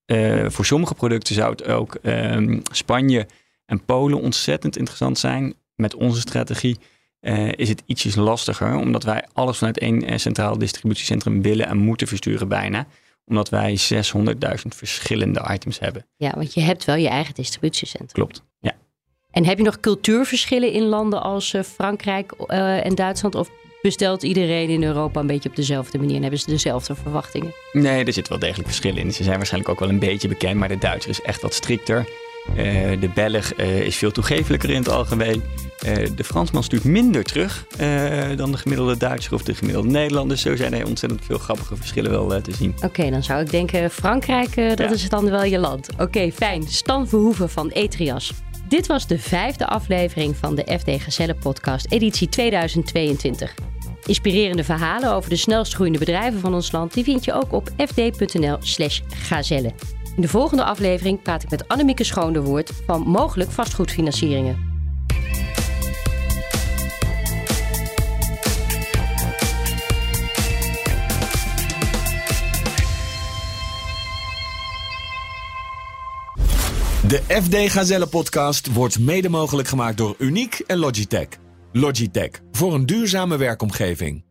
uh, 0.07 0.49
voor 0.49 0.65
sommige 0.65 0.95
producten 0.95 1.35
zou 1.35 1.51
het 1.51 1.65
ook 1.65 1.99
um, 2.03 2.62
Spanje 2.73 3.27
en 3.67 3.85
Polen 3.85 4.21
ontzettend 4.21 4.77
interessant 4.77 5.19
zijn. 5.19 5.55
Met 5.75 5.95
onze 5.95 6.21
strategie 6.21 6.79
uh, 7.21 7.53
is 7.53 7.69
het 7.69 7.83
ietsjes 7.87 8.15
lastiger, 8.15 8.77
omdat 8.77 9.05
wij 9.05 9.25
alles 9.33 9.59
vanuit 9.59 9.79
één 9.79 10.11
uh, 10.11 10.19
centraal 10.19 10.59
distributiecentrum 10.59 11.43
willen 11.43 11.67
en 11.67 11.77
moeten 11.77 12.07
versturen 12.07 12.49
bijna 12.49 12.87
omdat 13.25 13.49
wij 13.49 13.79
600.000 13.93 14.69
verschillende 14.69 15.49
items 15.51 15.79
hebben. 15.79 16.07
Ja, 16.17 16.33
want 16.35 16.55
je 16.55 16.61
hebt 16.61 16.85
wel 16.85 16.95
je 16.95 17.09
eigen 17.09 17.35
distributiecentrum. 17.35 18.09
Klopt, 18.12 18.43
ja. 18.61 18.73
En 19.31 19.45
heb 19.45 19.59
je 19.59 19.65
nog 19.65 19.81
cultuurverschillen 19.81 20.73
in 20.73 20.83
landen 20.83 21.23
als 21.23 21.55
Frankrijk 21.65 22.33
en 22.33 22.95
Duitsland? 22.95 23.35
Of 23.35 23.51
bestelt 23.83 24.23
iedereen 24.23 24.68
in 24.68 24.83
Europa 24.83 25.21
een 25.21 25.27
beetje 25.27 25.49
op 25.49 25.57
dezelfde 25.57 25.99
manier 25.99 26.16
en 26.16 26.23
hebben 26.23 26.40
ze 26.40 26.51
dezelfde 26.51 26.95
verwachtingen? 26.95 27.53
Nee, 27.73 28.05
er 28.05 28.12
zit 28.12 28.29
wel 28.29 28.38
degelijk 28.38 28.68
verschil 28.68 28.97
in. 28.97 29.12
Ze 29.12 29.23
zijn 29.23 29.37
waarschijnlijk 29.37 29.73
ook 29.73 29.81
wel 29.81 29.88
een 29.88 29.99
beetje 29.99 30.29
bekend, 30.29 30.59
maar 30.59 30.68
de 30.68 30.79
Duitser 30.79 31.11
is 31.11 31.23
echt 31.23 31.42
wat 31.42 31.55
strikter. 31.55 32.09
Uh, 32.49 32.57
de 33.01 33.11
Belg 33.14 33.59
uh, 33.59 33.81
is 33.81 33.97
veel 33.97 34.11
toegefelijker 34.11 34.71
in 34.71 34.77
het 34.77 34.88
algemeen. 34.88 35.42
Uh, 35.87 35.95
de 36.16 36.25
Fransman 36.25 36.62
stuurt 36.62 36.85
minder 36.85 37.25
terug 37.25 37.66
dan 38.37 38.53
de 38.53 38.59
gemiddelde 38.59 38.97
Duitser 38.97 39.35
of 39.35 39.42
de 39.42 39.55
gemiddelde 39.55 39.88
Nederlander. 39.88 40.38
Zo 40.38 40.57
zijn 40.57 40.75
er 40.75 40.87
ontzettend 40.87 41.25
veel 41.25 41.38
grappige 41.38 41.77
verschillen 41.77 42.11
wel 42.11 42.40
te 42.40 42.55
zien. 42.55 42.75
Oké, 42.85 43.11
dan 43.11 43.23
zou 43.23 43.40
ik 43.40 43.51
denken 43.51 43.90
Frankrijk, 43.90 44.55
dat 44.55 44.79
ja. 44.79 44.90
is 44.90 45.09
dan 45.09 45.31
wel 45.31 45.45
je 45.45 45.59
land. 45.59 45.88
Oké, 45.99 46.33
fijn. 46.33 46.62
Stan 46.62 47.09
Verhoeven 47.09 47.49
van 47.49 47.68
Etrias. 47.68 48.33
Dit 48.73 48.87
was 48.87 49.07
de 49.07 49.19
vijfde 49.19 49.67
aflevering 49.67 50.37
van 50.37 50.55
de 50.55 50.79
FD 50.79 51.03
Gezellen 51.03 51.39
podcast, 51.39 51.93
editie 51.93 52.29
2022. 52.29 53.55
Inspirerende 54.07 54.65
verhalen 54.65 55.13
over 55.13 55.31
de 55.31 55.37
snelst 55.37 55.75
groeiende 55.75 55.99
bedrijven 55.99 56.41
van 56.41 56.55
ons 56.55 56.73
land, 56.73 56.95
die 56.95 57.05
vind 57.05 57.25
je 57.25 57.33
ook 57.33 57.53
op 57.53 57.71
fd.nl/slash 57.77 59.01
gazelle. 59.09 59.73
In 60.17 60.23
de 60.23 60.29
volgende 60.29 60.65
aflevering 60.65 61.23
praat 61.23 61.43
ik 61.43 61.51
met 61.51 61.69
Annemieke 61.69 62.05
Schoonderwoord 62.05 62.73
van 62.87 63.01
Mogelijk 63.01 63.51
Vastgoedfinancieringen. 63.51 64.72
De 77.12 77.22
FD 77.42 77.72
Gazelle 77.72 78.07
podcast 78.07 78.72
wordt 78.72 78.98
mede 78.98 79.29
mogelijk 79.29 79.68
gemaakt 79.68 79.96
door 79.96 80.14
Uniek 80.18 80.62
en 80.66 80.79
Logitech. 80.79 81.29
Logitech 81.72 82.31
voor 82.53 82.75
een 82.75 82.87
duurzame 82.87 83.37
werkomgeving. 83.37 84.25